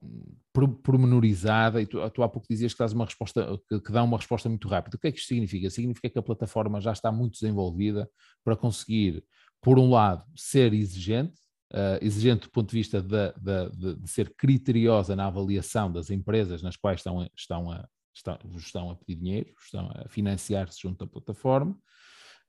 hum, 0.02 0.36
pormenorizada 0.84 1.82
e 1.82 1.86
tu, 1.86 1.98
tu 2.12 2.24
há 2.24 2.30
pouco 2.30 2.48
dizias 2.50 2.74
que, 2.74 2.80
dás 2.80 2.94
uma 2.94 3.06
resposta, 3.06 3.60
que, 3.68 3.80
que, 3.82 3.92
dá 3.92 4.04
uma 4.04 4.18
resposta 4.18 4.48
muito 4.48 4.68
rápida. 4.68 4.96
O 4.96 5.00
que 5.00 5.08
é 5.08 5.12
que 5.12 5.20
isto 5.20 5.28
significa? 5.28 5.70
Significa 5.70 6.10
que 6.10 6.20
a 6.20 6.24
plataforma 6.24 6.80
já 6.80 6.94
está 6.94 7.12
muito 7.12 7.34
desenvolvida 7.34 8.10
para 8.44 8.56
conseguir 8.56 9.24
por 9.62 9.80
um 9.80 9.90
lado, 9.90 10.24
ser 10.36 10.74
exigente, 10.74 11.42
uh, 11.74 11.98
exigente 12.00 12.44
do 12.44 12.52
ponto 12.52 12.70
de 12.70 12.78
vista 12.78 13.02
de, 13.02 13.34
de, 13.34 13.70
de, 13.72 13.96
de, 13.96 14.08
ser 14.08 14.34
criteriosa 14.36 15.16
na 15.16 15.26
avaliação 15.26 15.92
das 15.92 16.12
empresas 16.12 16.62
nas 16.62 16.78
quais 16.78 17.00
estão, 17.00 17.28
estão, 17.36 17.72
a, 17.72 17.88
estão, 18.14 18.40
estão 18.56 18.92
a 18.92 18.96
pedir 18.96 19.16
dinheiro, 19.20 19.50
estão 19.60 19.92
a 19.92 20.08
financiar-se 20.08 20.80
junto 20.80 21.04
à 21.04 21.08
plataforma, 21.08 21.76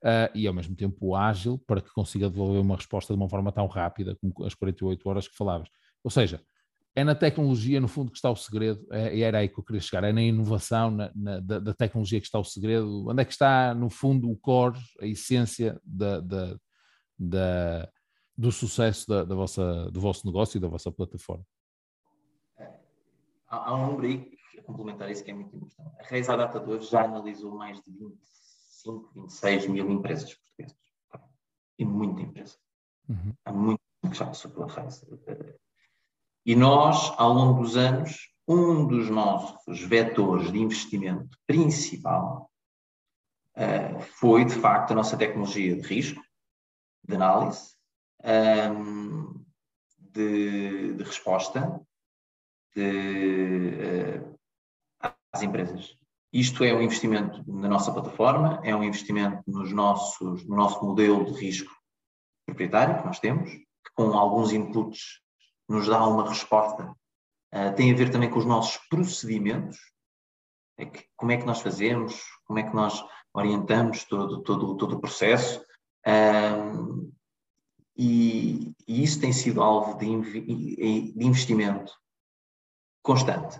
uh, 0.03 0.29
e 0.33 0.47
ao 0.47 0.53
mesmo 0.53 0.75
tempo 0.75 1.15
ágil 1.15 1.57
para 1.65 1.81
que 1.81 1.91
consiga 1.91 2.29
devolver 2.29 2.61
uma 2.61 2.75
resposta 2.75 3.13
de 3.13 3.19
uma 3.19 3.29
forma 3.29 3.51
tão 3.51 3.67
rápida 3.67 4.15
como 4.15 4.45
as 4.45 4.53
48 4.53 5.09
horas 5.09 5.27
que 5.27 5.35
falavas. 5.35 5.69
Ou 6.03 6.11
seja, 6.11 6.41
é 6.95 7.03
na 7.03 7.13
tecnologia, 7.13 7.79
no 7.79 7.87
fundo, 7.87 8.11
que 8.11 8.17
está 8.17 8.29
o 8.31 8.35
segredo, 8.35 8.85
é, 8.91 9.15
e 9.15 9.21
era 9.21 9.37
aí 9.37 9.47
que 9.47 9.59
eu 9.59 9.63
queria 9.63 9.81
chegar, 9.81 10.03
é 10.03 10.11
na 10.11 10.21
inovação 10.21 10.89
na, 10.89 11.11
na, 11.13 11.39
da, 11.39 11.59
da, 11.59 11.73
tecnologia 11.73 12.19
que 12.19 12.25
está 12.25 12.39
o 12.39 12.43
segredo, 12.43 13.07
onde 13.07 13.21
é 13.21 13.25
que 13.25 13.31
está, 13.31 13.73
no 13.75 13.87
fundo, 13.87 14.31
o 14.31 14.35
core, 14.35 14.79
a 14.99 15.05
essência 15.05 15.79
da, 15.83 16.19
da, 16.19 16.57
da, 17.19 17.89
do 18.35 18.51
sucesso 18.51 19.07
da, 19.07 19.23
da, 19.23 19.35
vossa, 19.35 19.91
do 19.91 20.01
vosso 20.01 20.25
negócio 20.25 20.57
e 20.57 20.59
da 20.59 20.67
vossa 20.67 20.91
plataforma? 20.91 21.45
Há, 23.47 23.75
um 23.75 23.91
número 23.91 24.07
aí 24.07 24.31
que 24.51 24.61
complementar 24.63 25.09
isso 25.11 25.23
que 25.23 25.29
é 25.29 25.33
muito 25.35 25.55
importante. 25.55 25.95
A 25.99 26.03
Reis, 26.07 26.27
hoje, 26.27 26.89
já 26.89 27.03
analisou 27.05 27.55
mais 27.55 27.79
de 27.81 27.91
25, 28.87 29.11
26 29.15 29.67
mil 29.67 29.91
empresas 29.91 30.33
portuguesas. 30.33 30.77
E 31.77 31.85
muita 31.85 32.21
empresa. 32.21 32.57
Uhum. 33.07 33.33
Há 33.45 33.51
muito 33.51 33.81
que 34.09 34.13
já 34.17 34.25
passou 34.25 34.51
pela 34.51 34.67
Reis. 34.67 35.05
E 36.45 36.55
nós, 36.55 37.13
ao 37.17 37.33
longo 37.33 37.61
dos 37.61 37.75
anos, 37.75 38.29
um 38.47 38.87
dos 38.87 39.09
nossos 39.09 39.81
vetores 39.81 40.51
de 40.51 40.59
investimento 40.59 41.37
principal 41.45 42.49
uh, 43.55 44.01
foi, 44.01 44.45
de 44.45 44.55
facto, 44.55 44.91
a 44.91 44.95
nossa 44.95 45.17
tecnologia 45.17 45.75
de 45.75 45.81
risco, 45.81 46.21
de 47.03 47.15
análise, 47.15 47.75
um, 48.71 49.45
de, 49.99 50.93
de, 50.93 51.03
resposta 51.03 51.81
de, 52.73 54.21
uh, 54.23 55.09
às 55.31 55.41
empresas. 55.41 55.97
Isto 56.37 56.63
é 56.63 56.71
um 56.71 56.83
investimento 56.83 57.43
na 57.51 57.67
nossa 57.67 57.91
plataforma, 57.91 58.61
é 58.63 58.75
um 58.75 58.83
investimento 58.83 59.41
nos 59.47 59.73
nossos, 59.73 60.45
no 60.45 60.55
nosso 60.55 60.85
modelo 60.85 61.25
de 61.25 61.31
risco 61.31 61.75
proprietário 62.45 62.99
que 62.99 63.07
nós 63.07 63.19
temos, 63.19 63.49
que 63.49 63.91
com 63.95 64.15
alguns 64.15 64.51
inputs 64.51 65.19
nos 65.67 65.87
dá 65.87 66.05
uma 66.05 66.29
resposta. 66.29 66.95
Uh, 67.51 67.73
tem 67.75 67.91
a 67.91 67.95
ver 67.95 68.11
também 68.11 68.29
com 68.29 68.37
os 68.37 68.45
nossos 68.45 68.77
procedimentos, 68.87 69.79
é 70.77 70.85
que, 70.85 71.07
como 71.15 71.31
é 71.31 71.37
que 71.37 71.45
nós 71.47 71.59
fazemos, 71.59 72.21
como 72.45 72.59
é 72.59 72.63
que 72.69 72.75
nós 72.75 73.03
orientamos 73.33 74.03
todo, 74.03 74.43
todo, 74.43 74.77
todo 74.77 74.95
o 74.97 75.01
processo, 75.01 75.65
um, 76.05 77.11
e, 77.97 78.75
e, 78.87 79.03
isso 79.03 79.19
tem 79.19 79.33
sido 79.33 79.59
alvo 79.59 79.97
de, 79.97 80.05
de, 80.05 81.13
investimento 81.17 81.91
constante. 83.01 83.59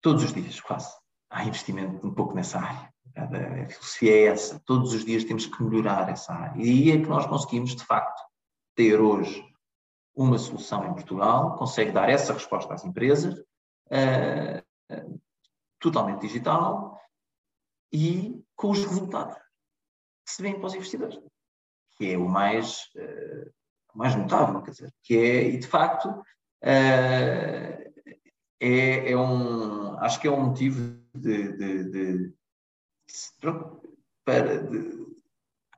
Todos 0.00 0.24
os 0.24 0.32
dias, 0.32 0.58
quase. 0.62 0.90
Há 1.30 1.44
investimento 1.44 2.06
um 2.06 2.12
pouco 2.12 2.34
nessa 2.34 2.58
área. 2.58 2.92
A 3.14 3.66
filosofia 3.66 4.12
é 4.12 4.24
essa. 4.26 4.60
Todos 4.64 4.94
os 4.94 5.04
dias 5.04 5.24
temos 5.24 5.46
que 5.46 5.62
melhorar 5.62 6.08
essa 6.08 6.32
área. 6.32 6.62
E 6.62 6.68
aí 6.68 6.90
é 6.92 7.02
que 7.02 7.08
nós 7.08 7.26
conseguimos, 7.26 7.74
de 7.74 7.84
facto, 7.84 8.22
ter 8.74 9.00
hoje 9.00 9.44
uma 10.14 10.38
solução 10.38 10.84
em 10.84 10.94
Portugal, 10.94 11.56
consegue 11.56 11.92
dar 11.92 12.08
essa 12.08 12.32
resposta 12.32 12.74
às 12.74 12.84
empresas, 12.84 13.38
uh, 13.38 15.20
totalmente 15.78 16.22
digital 16.22 17.00
e 17.92 18.42
com 18.56 18.70
os 18.70 18.84
resultados 18.84 19.36
que 20.26 20.32
se 20.32 20.42
vêem 20.42 20.56
para 20.56 20.66
os 20.66 20.74
investidores, 20.74 21.18
que 21.96 22.12
é 22.12 22.18
o 22.18 22.28
mais, 22.28 22.90
uh, 22.96 23.50
mais 23.94 24.14
notável, 24.16 24.60
quer 24.62 24.72
dizer, 24.72 24.92
que 25.02 25.16
é, 25.16 25.42
e 25.44 25.58
de 25.58 25.66
facto, 25.66 26.08
uh, 26.10 27.87
é, 28.60 29.12
é, 29.12 29.16
um, 29.16 29.98
acho 29.98 30.20
que 30.20 30.26
é 30.26 30.30
um 30.30 30.46
motivo 30.46 30.98
de, 31.14 31.52
de, 31.52 31.84
de, 31.84 32.34
para, 34.24 34.62
de, 34.62 35.06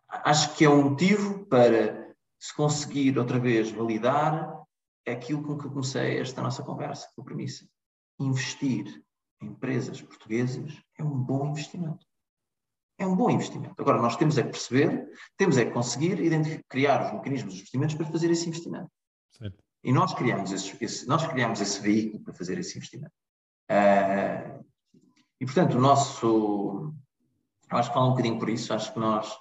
acho 0.09 0.57
que 0.57 0.65
é 0.65 0.71
um 0.71 0.91
motivo 0.91 1.45
para 1.47 2.15
se 2.39 2.55
conseguir 2.55 3.19
outra 3.19 3.39
vez 3.39 3.71
validar 3.71 4.59
aquilo 5.07 5.43
com 5.43 5.59
que 5.59 5.69
comecei 5.69 6.19
esta 6.19 6.43
nossa 6.43 6.63
conversa, 6.63 7.09
com 7.15 7.23
a 7.23 7.25
premissa. 7.25 7.69
Investir 8.19 9.03
em 9.43 9.49
empresas 9.49 10.01
portuguesas 10.01 10.81
é 10.99 11.03
um 11.03 11.19
bom 11.19 11.51
investimento 11.51 12.07
é 13.01 13.07
um 13.07 13.17
bom 13.17 13.31
investimento. 13.31 13.75
Agora, 13.79 14.01
nós 14.01 14.15
temos 14.17 14.37
é 14.37 14.43
que 14.43 14.51
perceber, 14.51 15.11
temos 15.37 15.57
é 15.57 15.65
que 15.65 15.73
conseguir 15.73 16.19
criar 16.69 17.07
os 17.07 17.13
mecanismos 17.15 17.55
dos 17.55 17.61
investimentos 17.63 17.95
para 17.95 18.07
fazer 18.07 18.31
esse 18.31 18.47
investimento. 18.47 18.91
Certo. 19.33 19.65
E 19.83 19.93
nós 19.93 20.13
criamos 20.15 20.53
esse, 20.53 20.77
esse, 20.83 21.09
nós 21.09 21.27
criamos 21.27 21.61
esse 21.61 21.81
veículo 21.81 22.23
para 22.23 22.35
fazer 22.35 22.59
esse 22.59 22.77
investimento. 22.77 23.15
Uh, 23.71 24.65
e, 25.41 25.47
portanto, 25.47 25.77
o 25.77 25.81
nosso. 25.81 26.93
Eu 27.71 27.79
acho 27.79 27.89
que 27.89 27.95
fala 27.95 28.07
um 28.07 28.11
bocadinho 28.11 28.39
por 28.39 28.51
isso, 28.51 28.75
acho 28.75 28.93
que 28.93 28.99
nós 28.99 29.33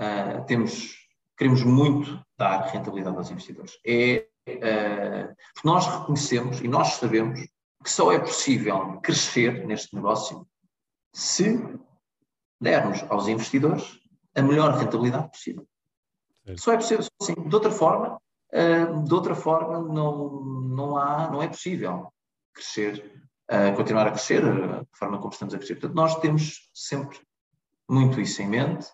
uh, 0.00 0.44
temos, 0.46 0.94
queremos 1.36 1.62
muito 1.62 2.20
dar 2.36 2.60
rentabilidade 2.66 3.16
aos 3.16 3.30
investidores. 3.30 3.78
É, 3.86 4.28
uh, 4.48 5.34
nós 5.64 5.86
reconhecemos 5.86 6.60
e 6.60 6.68
nós 6.68 6.94
sabemos 6.94 7.40
que 7.82 7.90
só 7.90 8.12
é 8.12 8.18
possível 8.18 9.00
crescer 9.00 9.64
neste 9.66 9.94
negócio 9.94 10.46
se 11.14 11.56
dermos 12.60 13.02
aos 13.08 13.28
investidores 13.28 13.98
a 14.34 14.42
melhor 14.42 14.76
rentabilidade 14.76 15.30
possível. 15.30 15.66
Certo. 16.44 16.60
Só 16.60 16.72
é 16.72 16.76
possível 16.76 17.06
assim. 17.22 17.34
De 17.34 17.54
outra 17.54 17.70
forma, 17.70 18.20
uh, 18.52 19.04
de 19.04 19.14
outra 19.14 19.34
forma 19.34 19.80
não, 19.80 20.40
não, 20.42 20.96
há, 20.96 21.30
não 21.30 21.42
é 21.42 21.48
possível 21.48 22.12
crescer, 22.52 23.22
uh, 23.50 23.76
continuar 23.76 24.06
a 24.06 24.12
crescer 24.12 24.42
da 24.42 24.84
forma 24.92 25.18
como 25.18 25.32
estamos 25.32 25.54
a 25.54 25.58
crescer. 25.58 25.74
Portanto, 25.74 25.96
nós 25.96 26.18
temos 26.20 26.70
sempre 26.74 27.20
muito 27.88 28.20
isso 28.20 28.42
em 28.42 28.48
mente 28.48 28.86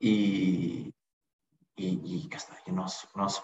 e, 0.00 0.92
e, 1.76 2.24
e 2.24 2.28
está, 2.34 2.56
o 2.66 2.72
nosso, 2.72 3.08
o 3.14 3.18
nosso 3.18 3.42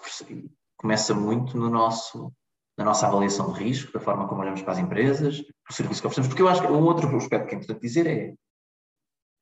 começa 0.77 1.13
muito 1.13 1.57
no 1.57 1.69
nosso, 1.69 2.31
na 2.77 2.83
nossa 2.83 3.07
avaliação 3.07 3.51
de 3.53 3.63
risco, 3.63 3.91
da 3.93 3.99
forma 3.99 4.27
como 4.27 4.41
olhamos 4.41 4.61
para 4.61 4.73
as 4.73 4.79
empresas, 4.79 5.41
o 5.69 5.73
serviço 5.73 6.01
que 6.01 6.07
oferecemos, 6.07 6.27
porque 6.27 6.41
eu 6.41 6.49
acho 6.49 6.61
que 6.61 6.67
um 6.67 6.83
outro 6.83 7.15
aspecto 7.15 7.47
que 7.47 7.55
é 7.55 7.57
importante 7.57 7.81
dizer 7.81 8.07
é 8.07 8.33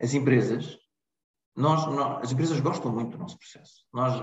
as 0.01 0.13
empresas, 0.13 0.77
nós, 1.56 1.86
nós, 1.88 2.23
as 2.23 2.32
empresas 2.32 2.60
gostam 2.60 2.91
muito 2.91 3.12
do 3.12 3.17
nosso 3.17 3.38
processo. 3.38 3.86
Nós 3.93 4.13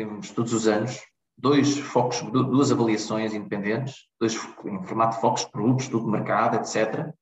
temos 0.00 0.30
todos 0.30 0.54
os 0.54 0.66
anos 0.66 0.98
dois 1.36 1.78
focos, 1.78 2.20
duas 2.22 2.70
avaliações 2.70 3.32
independentes, 3.32 4.06
dois, 4.18 4.34
em 4.64 4.82
formato 4.84 5.16
de 5.16 5.20
focos 5.20 5.44
produtos, 5.44 5.84
estudo 5.84 6.04
de 6.04 6.10
mercado, 6.10 6.56
etc., 6.56 7.12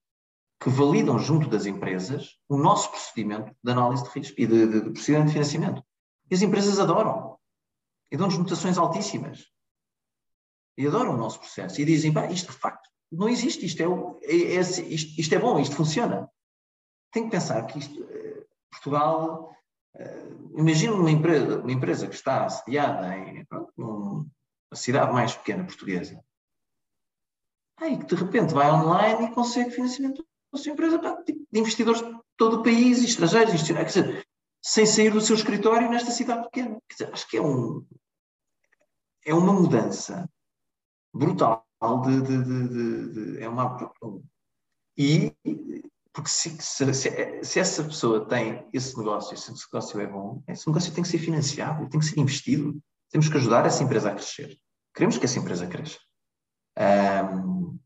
que 0.61 0.69
validam 0.69 1.19
junto 1.21 1.49
das 1.49 1.67
empresas 1.67 2.37
o 2.49 2.57
nosso 2.57 2.91
procedimento 2.91 3.55
de 3.63 3.71
análise 3.71 4.03
de 4.03 4.11
risco 4.11 4.41
e 4.41 4.47
de, 4.47 4.67
de, 4.67 4.81
de 4.81 4.91
procedimento 4.91 5.27
de 5.27 5.33
financiamento. 5.33 5.85
E 6.29 6.35
as 6.35 6.43
empresas 6.43 6.81
adoram. 6.81 7.39
E 8.11 8.17
dão-nos 8.17 8.37
notações 8.37 8.77
altíssimas. 8.77 9.47
E 10.77 10.87
adoram 10.87 11.15
o 11.15 11.17
nosso 11.17 11.39
processo. 11.39 11.81
E 11.81 11.85
dizem, 11.85 12.13
pá, 12.13 12.27
isto 12.27 12.51
de 12.51 12.59
facto 12.59 12.89
não 13.11 13.29
existe, 13.29 13.65
isto 13.65 13.81
é, 13.81 13.87
é, 14.25 14.57
é, 14.57 14.61
isto, 14.61 15.21
isto, 15.21 15.35
é 15.35 15.39
bom, 15.39 15.61
isto 15.61 15.77
funciona. 15.77 16.29
Tem 17.13 17.25
que 17.25 17.31
pensar 17.31 17.65
que 17.67 17.79
isto, 17.79 18.03
eh, 18.03 18.45
Portugal, 18.71 19.57
imagina 20.57 20.95
uma 20.95 21.11
empresa, 21.11 21.61
uma 21.61 21.73
empresa 21.73 22.07
que 22.07 22.15
está 22.15 22.45
assediada 22.45 23.17
em 23.17 23.47
numa 23.77 24.27
cidade 24.75 25.13
mais 25.13 25.35
pequena 25.35 25.65
portuguesa, 25.65 26.23
aí 27.77 27.99
que 27.99 28.07
de 28.07 28.15
repente 28.15 28.55
vai 28.55 28.71
online 28.71 29.27
e 29.27 29.35
consegue 29.35 29.71
financiamento 29.71 30.25
da 30.53 30.59
sua 30.59 30.73
empresa 30.73 30.99
tipo, 31.25 31.47
de 31.51 31.61
investidores 31.61 32.01
de 32.03 32.19
todo 32.37 32.61
o 32.61 32.63
país, 32.63 33.03
estrangeiros, 33.03 33.55
institucionais, 33.55 33.93
quer 33.93 34.03
dizer, 34.03 34.27
sem 34.63 34.87
sair 34.87 35.11
do 35.11 35.21
seu 35.21 35.37
escritório 35.37 35.91
nesta 35.91 36.11
cidade 36.11 36.45
pequena. 36.45 36.81
Quer 36.89 36.95
dizer, 36.95 37.13
acho 37.13 37.29
que 37.29 37.37
é, 37.37 37.43
um, 37.43 37.85
é 39.25 39.35
uma 39.35 39.53
mudança 39.53 40.29
brutal 41.15 41.65
de, 42.05 42.23
de, 42.23 42.45
de, 42.45 43.13
de 43.35 43.43
é 43.43 43.49
uma 43.49 43.77
e 44.97 45.33
porque 46.19 46.31
se, 46.31 46.61
se, 46.61 47.45
se, 47.45 47.61
essa 47.61 47.85
pessoa 47.85 48.27
tem 48.27 48.69
esse 48.73 48.99
negócio, 48.99 49.37
se 49.37 49.53
esse 49.53 49.65
negócio 49.73 50.01
é 50.01 50.07
bom, 50.09 50.43
esse 50.49 50.67
negócio 50.67 50.93
tem 50.93 51.05
que 51.05 51.09
ser 51.09 51.19
financiado, 51.19 51.89
tem 51.89 52.01
que 52.01 52.07
ser 52.07 52.19
investido. 52.19 52.77
Temos 53.09 53.29
que 53.29 53.37
ajudar 53.37 53.65
essa 53.65 53.85
empresa 53.85 54.11
a 54.11 54.15
crescer. 54.15 54.59
Queremos 54.93 55.17
que 55.17 55.27
essa 55.27 55.39
empresa 55.39 55.69
cresça. 55.69 55.97
Um, 56.77 57.79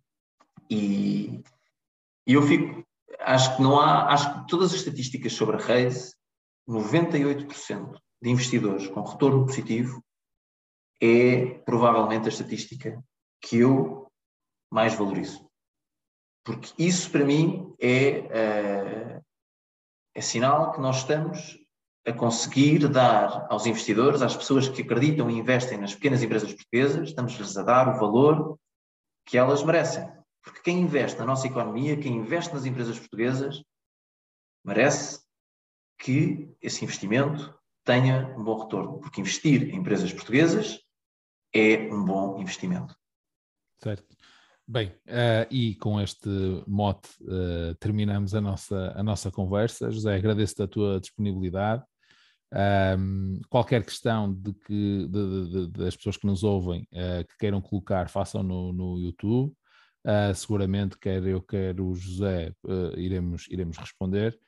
e, 0.71 1.43
e, 2.27 2.33
eu 2.33 2.41
fico, 2.41 2.83
acho 3.21 3.55
que 3.55 3.63
não 3.63 3.79
há, 3.79 4.11
acho 4.15 4.33
que 4.33 4.49
todas 4.49 4.73
as 4.73 4.79
estatísticas 4.79 5.35
sobre 5.35 5.57
a 5.57 5.61
Raise, 5.61 6.15
98% 6.67 7.99
de 8.23 8.31
investidores 8.31 8.89
com 8.89 9.03
retorno 9.03 9.45
positivo 9.45 10.03
é 11.03 11.59
provavelmente 11.67 12.25
a 12.25 12.29
estatística 12.31 12.99
que 13.43 13.59
eu 13.59 14.11
mais 14.71 14.95
valorizo. 14.95 15.52
Porque 16.45 16.73
isso, 16.79 17.11
para 17.11 17.25
mim, 17.25 17.75
é, 17.81 18.19
é, 18.19 19.23
é 20.15 20.21
sinal 20.21 20.73
que 20.73 20.81
nós 20.81 20.99
estamos 20.99 21.59
a 22.05 22.13
conseguir 22.13 22.89
dar 22.89 23.47
aos 23.49 23.65
investidores, 23.65 24.23
às 24.23 24.37
pessoas 24.37 24.69
que 24.69 24.83
acreditam 24.83 25.31
e 25.31 25.39
investem 25.39 25.79
nas 25.79 25.95
pequenas 25.95 26.23
empresas 26.23 26.53
portuguesas, 26.53 27.09
estamos-lhes 27.09 27.57
a 27.57 27.63
dar 27.63 27.89
o 27.89 27.99
valor 27.99 28.59
que 29.25 29.39
elas 29.39 29.63
merecem. 29.63 30.11
Porque 30.43 30.61
quem 30.63 30.81
investe 30.81 31.19
na 31.19 31.27
nossa 31.27 31.47
economia, 31.47 31.97
quem 31.97 32.17
investe 32.17 32.53
nas 32.53 32.67
empresas 32.67 32.99
portuguesas, 32.99 33.63
merece 34.65 35.23
que 35.99 36.53
esse 36.61 36.85
investimento 36.85 37.57
tenha 37.85 38.37
um 38.37 38.43
bom 38.43 38.59
retorno. 38.59 38.99
Porque 38.99 39.21
investir 39.21 39.73
em 39.73 39.77
empresas 39.77 40.13
portuguesas 40.13 40.81
é 41.55 41.77
um 41.93 42.05
bom 42.05 42.41
investimento. 42.41 42.97
Certo. 43.81 44.17
Bem, 44.67 44.89
uh, 45.09 45.47
e 45.51 45.75
com 45.75 46.01
este 46.01 46.29
mote 46.69 47.09
uh, 47.23 47.75
terminamos 47.81 48.33
a 48.33 48.41
nossa, 48.41 48.93
a 48.95 49.03
nossa 49.03 49.31
conversa. 49.31 49.91
José, 49.91 50.15
agradeço-te 50.15 50.63
a 50.63 50.69
tua 50.69 51.01
disponibilidade. 51.01 51.83
Um, 52.99 53.41
qualquer 53.49 53.85
questão 53.85 54.33
de 54.33 54.53
que, 54.53 55.09
de, 55.09 55.09
de, 55.09 55.51
de, 55.51 55.67
das 55.69 55.97
pessoas 55.97 56.17
que 56.17 56.27
nos 56.27 56.45
ouvem 56.45 56.83
uh, 56.93 57.27
que 57.29 57.39
queiram 57.39 57.61
colocar, 57.61 58.09
façam 58.09 58.43
no, 58.43 58.73
no 58.73 59.01
YouTube. 59.01 59.53
seguramente, 60.35 60.97
quer 60.97 61.25
eu, 61.27 61.43
quer 61.43 61.81
o 61.81 61.95
José, 61.95 62.53
iremos, 62.97 63.47
iremos 63.51 63.77
responder. 63.79 64.39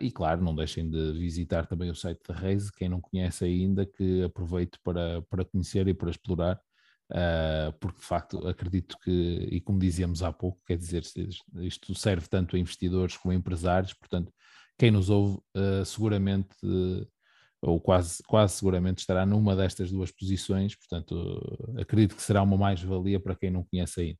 e 0.00 0.10
claro, 0.10 0.42
não 0.42 0.54
deixem 0.54 0.88
de 0.88 1.12
visitar 1.12 1.66
também 1.66 1.90
o 1.90 1.94
site 1.94 2.20
da 2.28 2.34
Reise, 2.34 2.72
quem 2.72 2.88
não 2.88 3.00
conhece 3.00 3.44
ainda, 3.44 3.86
que 3.86 4.22
aproveite 4.22 4.78
para, 4.82 5.22
para 5.22 5.44
conhecer 5.44 5.86
e 5.88 5.94
para 5.94 6.10
explorar 6.10 6.60
Uh, 7.10 7.70
porque 7.80 7.98
de 7.98 8.04
facto 8.04 8.48
acredito 8.48 8.96
que, 8.98 9.10
e 9.50 9.60
como 9.60 9.78
dizíamos 9.78 10.22
há 10.22 10.32
pouco, 10.32 10.60
quer 10.66 10.76
dizer, 10.76 11.02
isto 11.60 11.94
serve 11.94 12.26
tanto 12.28 12.56
a 12.56 12.58
investidores 12.58 13.16
como 13.16 13.32
a 13.32 13.36
empresários, 13.36 13.92
portanto, 13.92 14.32
quem 14.78 14.90
nos 14.90 15.10
ouve 15.10 15.38
uh, 15.54 15.84
seguramente, 15.84 16.56
uh, 16.64 17.06
ou 17.60 17.78
quase, 17.80 18.22
quase 18.24 18.54
seguramente 18.54 18.98
estará 18.98 19.24
numa 19.26 19.54
destas 19.54 19.90
duas 19.90 20.10
posições, 20.10 20.74
portanto, 20.76 21.76
acredito 21.78 22.16
que 22.16 22.22
será 22.22 22.42
uma 22.42 22.56
mais-valia 22.56 23.20
para 23.20 23.36
quem 23.36 23.50
não 23.50 23.64
conhece 23.64 24.00
ainda. 24.00 24.18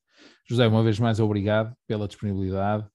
José, 0.48 0.66
uma 0.66 0.82
vez 0.82 0.98
mais, 0.98 1.20
obrigado 1.20 1.74
pela 1.86 2.08
disponibilidade, 2.08 2.88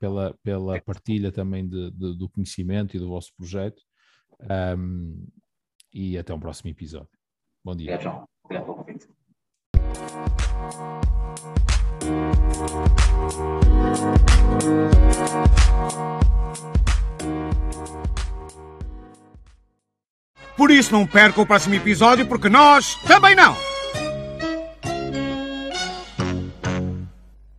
pela, 0.00 0.34
pela 0.42 0.80
partilha 0.80 1.30
também 1.30 1.68
de, 1.68 1.90
de, 1.90 2.16
do 2.16 2.30
conhecimento 2.30 2.96
e 2.96 3.00
do 3.00 3.08
vosso 3.08 3.30
projeto, 3.36 3.82
um, 4.78 5.26
e 5.92 6.16
até 6.16 6.32
um 6.32 6.40
próximo 6.40 6.70
episódio. 6.70 7.18
Bom 7.62 7.76
dia. 7.76 7.92
É, 7.92 8.00
João. 8.00 8.26
Obrigado 8.44 8.64
pelo 8.64 8.76
convite. 8.76 9.13
Por 20.56 20.70
isso 20.70 20.92
não 20.92 21.06
perca 21.06 21.40
o 21.40 21.46
próximo 21.46 21.74
episódio, 21.74 22.26
porque 22.26 22.48
nós 22.48 22.94
também 23.06 23.34
não! 23.34 23.73